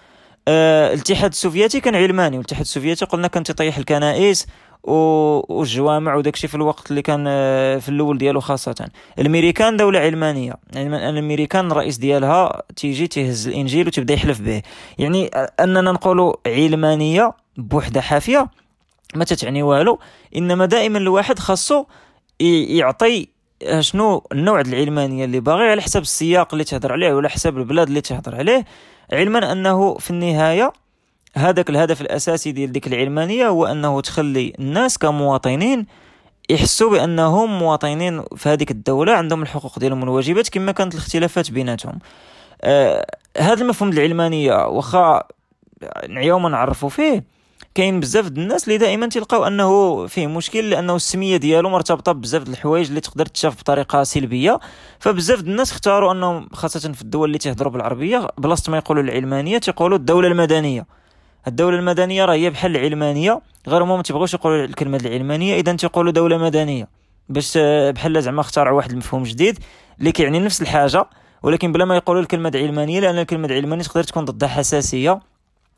آه 0.49 0.95
الاتحاد 0.95 1.31
السوفيتي 1.31 1.81
كان 1.81 1.95
علماني 1.95 2.37
والاتحاد 2.37 2.61
السوفيتي 2.61 3.05
قلنا 3.05 3.29
كان 3.29 3.43
تيطيح 3.43 3.77
الكنائس 3.79 4.47
والجوامع 4.83 6.15
وداكشي 6.15 6.49
في 6.49 6.55
الوقت 6.55 6.91
اللي 6.91 7.03
كان 7.03 7.25
آه، 7.29 7.79
في 7.79 7.89
الأول 7.89 8.19
ديالو 8.19 8.41
خاصة. 8.41 8.89
الأمريكان 9.19 9.77
دولة 9.77 9.99
علمانية 9.99 10.55
يعني 10.73 11.09
الأمريكان 11.09 11.71
الرئيس 11.73 11.97
ديالها 11.97 12.63
تيجي 12.77 13.07
تيهز 13.07 13.49
الإنجيل 13.49 13.87
وتبدأ 13.87 14.15
يحلف 14.15 14.41
به. 14.41 14.63
يعني 14.99 15.27
أننا 15.61 15.93
نقولوا 15.93 16.35
علمانية 16.47 17.33
بوحدة 17.57 18.01
حافية 18.01 18.49
ما 19.15 19.25
تتعني 19.25 19.63
والو 19.63 19.99
إنما 20.37 20.67
دائما 20.67 20.99
الواحد 20.99 21.39
خاصو 21.39 21.85
يعطي 22.41 23.29
شنو 23.81 24.27
النوع 24.33 24.61
العلمانية 24.61 25.25
اللي 25.25 25.41
باغي 25.41 25.71
على 25.71 25.83
حسب 25.83 26.01
السياق 26.01 26.55
اللي 26.55 26.65
تهضر 26.65 26.93
عليه 26.93 27.13
ولا 27.13 27.29
حسب 27.29 27.59
البلاد 27.59 27.89
اللي 27.89 28.01
تهضر 28.01 28.37
عليه 28.37 28.65
علما 29.13 29.53
أنه 29.53 29.95
في 29.95 30.11
النهاية 30.11 30.73
هذاك 31.37 31.71
الهدف 31.71 32.01
الأساسي 32.01 32.53
ديال 32.53 32.73
ديك 32.73 32.87
العلمانية 32.87 33.49
هو 33.49 33.67
أنه 33.67 34.01
تخلي 34.01 34.53
الناس 34.59 34.99
كمواطنين 34.99 35.87
يحسوا 36.51 36.91
بأنهم 36.91 37.59
مواطنين 37.59 38.25
في 38.37 38.49
هذيك 38.49 38.71
الدولة 38.71 39.13
عندهم 39.13 39.43
الحقوق 39.43 39.79
ديالهم 39.79 40.01
والواجبات 40.03 40.49
كما 40.49 40.73
كانت 40.73 40.95
الاختلافات 40.95 41.51
بيناتهم. 41.51 41.99
آه 42.63 43.07
هذا 43.39 43.63
المفهوم 43.63 43.91
العلمانية 43.93 44.67
واخا 44.67 45.23
نعيو 46.09 46.39
ما 46.39 46.49
نعرفوا 46.49 46.89
فيه 46.89 47.25
كاين 47.75 48.01
بزاف 48.01 48.27
الناس 48.27 48.65
اللي 48.65 48.79
دائما 48.79 49.07
تلقاو 49.07 49.47
انه 49.47 50.07
فيه 50.07 50.27
مشكل 50.27 50.71
لأنه 50.71 50.97
السمية 50.97 51.37
ديالو 51.37 51.69
مرتبطة 51.69 52.13
بزاف 52.13 52.49
الحوايج 52.49 52.89
اللي 52.89 53.01
تقدر 53.01 53.27
تشاف 53.27 53.61
بطريقة 53.61 54.03
سلبية. 54.03 54.61
فبزاف 54.99 55.41
الناس 55.41 55.73
اختاروا 55.73 56.13
انهم 56.13 56.49
خاصة 56.53 56.93
في 56.93 57.03
الدول 57.03 57.29
اللي 57.29 57.39
تهضروا 57.39 57.73
بالعربية 57.73 58.29
بلاصة 58.39 58.71
ما 58.71 58.77
يقولوا 58.77 59.03
العلمانية 59.03 59.59
تيقولوا 59.59 59.99
الدولة 59.99 60.29
المدنية. 60.29 60.87
الدولة 61.47 61.79
المدنية 61.79 62.25
راه 62.25 62.35
هي 62.35 62.51
بحال 62.51 62.77
العلمانية 62.77 63.41
غير 63.69 63.83
هما 63.83 63.97
ما 63.97 64.03
تيبغوش 64.03 64.35
يقولوا 64.35 64.65
الكلمة 64.65 64.97
العلمانية 64.97 65.61
إذا 65.61 65.73
تيقولوا 65.73 66.13
دولة 66.13 66.39
مدنية. 66.39 66.89
باش 67.29 67.59
بحال 67.95 68.23
زعما 68.23 68.41
اخترعوا 68.41 68.77
واحد 68.77 68.91
المفهوم 68.91 69.23
جديد 69.23 69.59
اللي 69.99 70.13
كيعني 70.13 70.39
نفس 70.39 70.63
الحاجة 70.63 71.05
ولكن 71.43 71.73
بلا 71.73 71.85
ما 71.85 71.97
يقولوا 71.97 72.23
الكلمة 72.23 72.49
العلمانية 72.49 73.01
لأن 73.01 73.19
الكلمة 73.19 73.47
العلمانية 73.47 73.85
تقدر 73.85 74.03
تكون 74.03 74.25
ضدها 74.25 74.49
حساسية. 74.49 75.21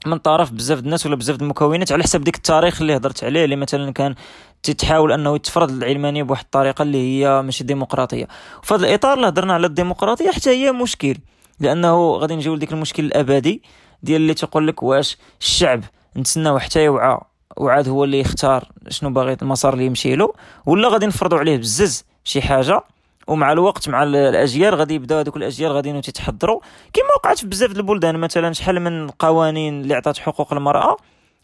من 0.06 0.18
طرف 0.18 0.50
بزاف 0.50 0.78
الناس 0.78 1.06
ولا 1.06 1.16
بزاف 1.16 1.42
المكونات 1.42 1.92
على 1.92 2.02
حسب 2.02 2.24
ديك 2.24 2.36
التاريخ 2.36 2.80
اللي 2.80 2.96
هضرت 2.96 3.24
عليه 3.24 3.44
اللي 3.44 3.56
مثلا 3.56 3.92
كان 3.92 4.14
تتحاول 4.62 5.12
أنه 5.12 5.34
يتفرض 5.34 5.70
العلمانية 5.70 6.22
بواحد 6.22 6.44
الطريقة 6.44 6.82
اللي 6.82 6.98
هي 6.98 7.42
ماشي 7.42 7.64
ديمقراطية. 7.64 8.28
وفي 8.62 8.74
هذا 8.74 8.86
الإطار 8.86 9.14
اللي 9.14 9.28
هضرنا 9.28 9.54
على 9.54 9.66
الديمقراطية 9.66 10.30
حتى 10.30 10.50
هي 10.50 10.72
مشكل 10.72 11.16
لأنه 11.60 12.12
غادي 12.12 12.36
نجيو 12.36 12.54
لديك 12.54 12.72
المشكل 12.72 13.04
الأبدي 13.04 13.62
ديال 14.02 14.20
اللي 14.20 14.34
تيقول 14.34 14.68
لك 14.68 14.82
واش 14.82 15.18
الشعب 15.40 15.84
نتسناو 16.16 16.58
حتى 16.58 16.84
يوعى 16.84 17.18
وعاد 17.56 17.88
هو 17.88 18.04
اللي 18.04 18.20
يختار 18.20 18.68
شنو 18.88 19.10
باغي 19.10 19.36
المسار 19.42 19.72
اللي 19.72 19.86
يمشي 19.86 20.16
له 20.16 20.32
ولا 20.66 20.88
غادي 20.88 21.06
نفرضوا 21.06 21.38
عليه 21.38 21.56
بزز 21.56 22.04
شي 22.24 22.42
حاجة. 22.42 22.80
ومع 23.26 23.52
الوقت 23.52 23.88
مع 23.88 24.02
الاجيال 24.02 24.74
غادي 24.74 24.94
يبداو 24.94 25.18
هذوك 25.18 25.36
الاجيال 25.36 25.72
غادي 25.72 26.00
تيتحضروا 26.00 26.60
كما 26.92 27.08
وقعت 27.16 27.38
في 27.38 27.46
بزاف 27.46 27.70
البلدان 27.70 28.16
مثلا 28.16 28.52
شحال 28.52 28.80
من 28.80 29.08
قوانين 29.08 29.80
اللي 29.80 29.94
عطات 29.94 30.18
حقوق 30.18 30.52
المرأة 30.52 30.96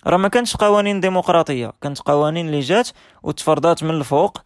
راه 0.07 0.17
ما 0.17 0.29
كانتش 0.29 0.57
قوانين 0.57 1.01
ديمقراطية 1.01 1.73
كانت 1.81 2.01
قوانين 2.01 2.47
اللي 2.47 2.61
جات 2.61 2.89
وتفرضات 3.23 3.83
من 3.83 3.91
الفوق. 3.91 4.39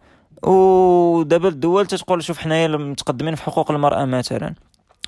ودابا 0.43 1.49
الدول 1.49 1.87
تتقول 1.87 2.23
شوف 2.23 2.39
حنايا 2.39 2.69
متقدمين 2.69 3.35
في 3.35 3.43
حقوق 3.43 3.71
المرأة 3.71 4.05
مثلا. 4.05 4.55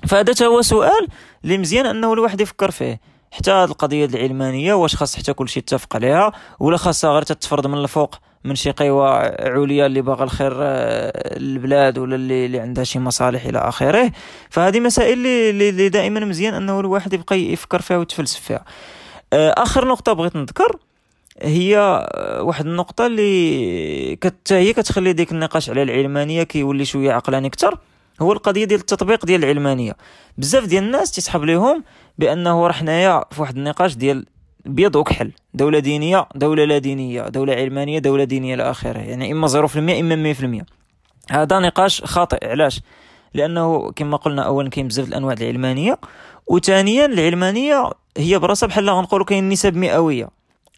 فهذا 0.07 0.47
هو 0.47 0.61
سؤال 0.61 1.07
اللي 1.43 1.57
مزيان 1.57 1.85
أنه 1.85 2.13
الواحد 2.13 2.41
يفكر 2.41 2.71
فيه. 2.71 2.99
حتى 3.31 3.51
هذه 3.51 3.65
القضية 3.69 4.05
العلمانية 4.05 4.73
واش 4.73 4.95
خاص 4.95 5.15
حتى 5.15 5.33
كل 5.33 5.49
شيء 5.49 5.63
يتفق 5.63 5.95
عليها 5.95 6.31
ولا 6.59 6.77
خاصها 6.77 7.11
غير 7.11 7.21
تتفرض 7.21 7.67
من 7.67 7.77
الفوق؟ 7.77 8.15
من 8.45 8.55
شي 8.55 8.71
قوى 8.71 9.09
عليا 9.39 9.85
اللي 9.85 10.01
باغا 10.01 10.23
الخير 10.23 10.53
آه، 10.55 11.39
للبلاد 11.39 11.97
ولا 11.97 12.15
اللي, 12.15 12.45
اللي 12.45 12.59
عندها 12.59 12.83
شي 12.83 12.99
مصالح 12.99 13.45
إلى 13.45 13.57
آخره. 13.59 14.11
فهذه 14.49 14.79
مسائل 14.79 15.13
اللي, 15.13 15.69
اللي 15.69 15.89
دائما 15.89 16.19
مزيان 16.19 16.53
أنه 16.53 16.79
الواحد 16.79 17.13
يبقى 17.13 17.39
يفكر 17.39 17.81
فيها 17.81 17.97
ويتفلسف 17.97 18.39
فيها. 18.39 18.65
آه، 19.33 19.53
آخر 19.57 19.87
نقطة 19.87 20.13
بغيت 20.13 20.35
نذكر 20.35 20.77
هي 21.41 21.77
واحد 22.41 22.65
النقطة 22.65 23.05
اللي 23.05 24.15
كت 24.15 24.53
هي 24.53 24.73
كتخلي 24.73 25.13
ديك 25.13 25.31
النقاش 25.31 25.69
على 25.69 25.83
العلمانية 25.83 26.43
كيولي 26.43 26.85
شوية 26.85 27.11
عقلاني 27.13 27.47
أكثر 27.47 27.77
هو 28.21 28.33
القضية 28.33 28.65
ديال 28.65 28.79
التطبيق 28.79 29.25
ديال 29.25 29.43
العلمانية. 29.43 29.95
بزاف 30.37 30.65
ديال 30.65 30.83
الناس 30.83 31.11
تيسحب 31.11 31.43
ليهم 31.43 31.83
بأنه 32.17 32.67
راه 32.67 32.71
حنايا 32.71 33.23
في 33.31 33.41
واحد 33.41 33.57
النقاش 33.57 33.95
ديال 33.95 34.25
بيض 34.65 34.95
وكحل. 34.95 35.31
دولة 35.53 35.79
دينية 35.79 36.27
دولة 36.35 36.65
لا 36.65 36.77
دينية 36.77 37.21
دولة 37.21 37.53
علمانية 37.53 37.99
دولة 37.99 38.23
دينية 38.23 38.55
إلى 38.55 38.63
آخره. 38.63 38.99
يعني 38.99 39.31
إما 39.31 39.47
0% 39.47 39.77
إما 39.77 40.15
100% 40.15 40.65
هذا 41.31 41.59
نقاش 41.59 42.01
خاطئ. 42.03 42.47
علاش؟ 42.47 42.81
لأنه 43.33 43.91
كما 43.91 44.17
قلنا 44.17 44.41
أولا 44.41 44.69
كاين 44.69 44.87
بزاف 44.87 45.07
الأنواع 45.07 45.33
العلمانية. 45.33 45.99
وثانيا 46.47 47.05
العلمانية 47.05 47.91
هي 48.17 48.39
براسها 48.39 48.67
بحال 48.67 48.89
غنقولوا 48.89 49.25
كاين 49.25 49.49
نسب 49.49 49.75
مئوية. 49.75 50.29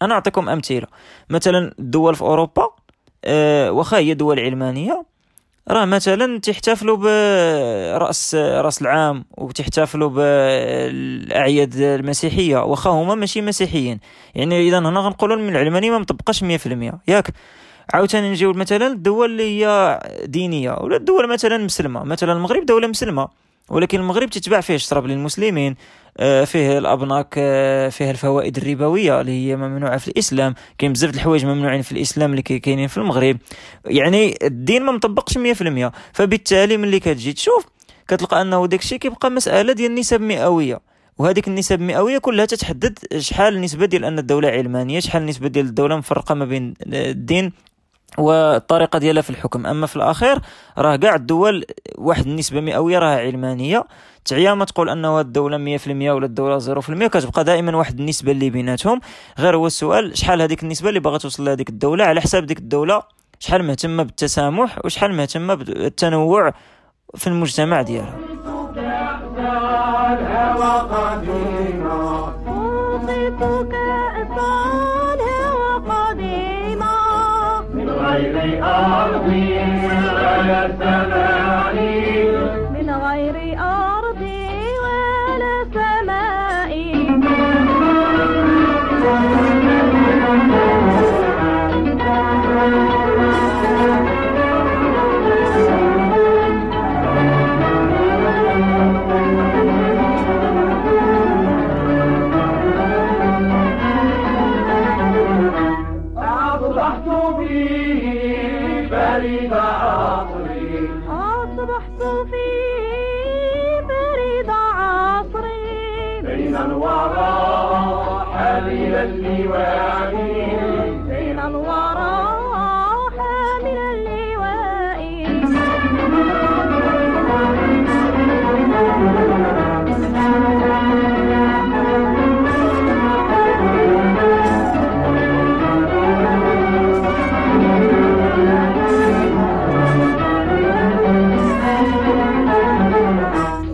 أنا 0.02 0.14
أعطيكم 0.14 0.48
أمثلة. 0.48 0.86
مثلا 1.30 1.74
الدول 1.78 2.14
في 2.14 2.22
أوروبا 2.22 2.68
أه 3.24 3.70
واخا 3.72 3.98
هي 3.98 4.14
دول 4.14 4.40
علمانية. 4.40 5.04
راه 5.70 5.84
مثلا 5.84 6.38
تحتفلوا 6.38 6.96
براس 6.96 8.34
رأس 8.34 8.82
العام 8.82 9.24
وتحتفلوا 9.38 10.08
بالأعياد 10.08 11.76
المسيحية 11.76 12.56
واخا 12.56 12.90
هما 12.90 13.14
ماشي 13.14 13.40
مسيحيين. 13.40 14.00
يعني 14.34 14.68
اذا 14.68 14.78
هنا 14.78 15.00
غنقولوا 15.00 15.36
من 15.36 15.48
العلمانيه 15.48 15.90
ما 15.90 15.98
مطبقاش 15.98 16.44
100% 16.44 16.46
ياك. 17.08 17.30
عاوتاني 17.94 18.30
نجيو 18.30 18.52
مثلا 18.52 18.86
الدول 18.86 19.30
اللي 19.30 19.64
هي 19.64 20.00
دينية 20.24 20.72
ولا 20.72 20.96
الدول 20.96 21.28
مثلا 21.28 21.58
مسلمة. 21.58 22.04
مثلا 22.04 22.32
المغرب 22.32 22.66
دولة 22.66 22.86
مسلمة. 22.86 23.28
ولكن 23.68 24.00
المغرب 24.00 24.30
تتباع 24.30 24.60
فيه 24.60 24.74
الشراب 24.74 25.06
للمسلمين 25.06 25.76
آه، 26.20 26.44
فيه 26.44 26.78
الأبناك 26.78 27.34
آه، 27.38 27.88
فيه 27.88 28.10
الفوائد 28.10 28.56
الربوية 28.56 29.20
اللي 29.20 29.32
هي 29.32 29.56
ممنوعة 29.56 29.98
في 29.98 30.08
الإسلام. 30.08 30.54
كاين 30.78 30.92
بزاف 30.92 31.14
الحوايج 31.14 31.46
ممنوعين 31.46 31.82
في 31.82 31.92
الإسلام 31.92 32.30
اللي 32.30 32.42
كاينين 32.42 32.88
في 32.88 32.96
المغرب. 32.98 33.36
يعني 33.86 34.38
الدين 34.42 34.82
ما 34.82 34.92
مطبقش 34.92 35.38
100% 35.38 35.92
فبالتالي 36.12 36.76
ملي 36.76 37.00
كتجي 37.00 37.32
تشوف 37.32 37.66
كتلقى 38.08 38.42
أنه 38.42 38.66
داكشي 38.66 38.98
كيبقى 38.98 39.30
مسألة 39.30 39.72
ديال 39.72 39.90
النسب 39.90 40.20
مئوية. 40.20 40.80
وهذيك 41.18 41.48
النسب 41.48 41.80
المئويه 41.80 42.18
كلها 42.18 42.44
تتحدد 42.46 42.98
شحال 43.18 43.56
النسبة 43.56 43.86
ديال 43.86 44.04
أن 44.04 44.18
الدولة 44.18 44.48
علمانية 44.48 45.00
شحال 45.00 45.22
النسبة 45.22 45.48
ديال 45.48 45.66
الدولة 45.66 45.96
مفرقة 45.96 46.34
ما 46.34 46.44
بين 46.44 46.74
الدين 46.86 47.52
والطريقة 48.18 48.98
ديالها 48.98 49.22
في 49.22 49.30
الحكم. 49.30 49.66
أما 49.66 49.86
في 49.86 49.96
الأخير 49.96 50.38
راه 50.78 50.96
كاع 50.96 51.14
الدول 51.14 51.64
واحد 51.98 52.26
النسبة 52.26 52.60
مئوية 52.60 52.98
راه 52.98 53.16
علمانية. 53.16 53.84
تعيا 54.24 54.54
ما 54.54 54.64
تقول 54.64 54.88
أنه 54.88 55.20
الدولة 55.20 55.78
100% 55.78 55.88
ولا 55.88 56.26
الدولة 56.26 56.58
0% 56.58 57.06
كتبقى 57.06 57.44
دائما 57.44 57.76
واحد 57.76 58.00
النسبة 58.00 58.32
اللي 58.32 58.50
بيناتهم. 58.50 59.00
غير 59.38 59.56
هو 59.56 59.66
السؤال 59.66 60.18
شحال 60.18 60.42
هذيك 60.42 60.62
النسبة 60.62 60.88
اللي 60.88 61.00
باغا 61.00 61.18
توصل 61.18 61.44
لهذيك 61.44 61.68
الدولة؟ 61.68 62.04
على 62.04 62.20
حساب 62.20 62.46
ديك 62.46 62.58
الدولة 62.58 63.02
شحال 63.38 63.64
مهتمة 63.64 64.02
بالتسامح 64.02 64.78
وشحال 64.84 65.14
مهتمة 65.14 65.54
بالتنوع 65.54 66.52
في 67.14 67.26
المجتمع 67.26 67.82
ديالها. 67.82 68.14
غير 78.18 78.64
أرضي 78.64 79.58
ولا 79.84 80.68
سمائي 80.78 81.47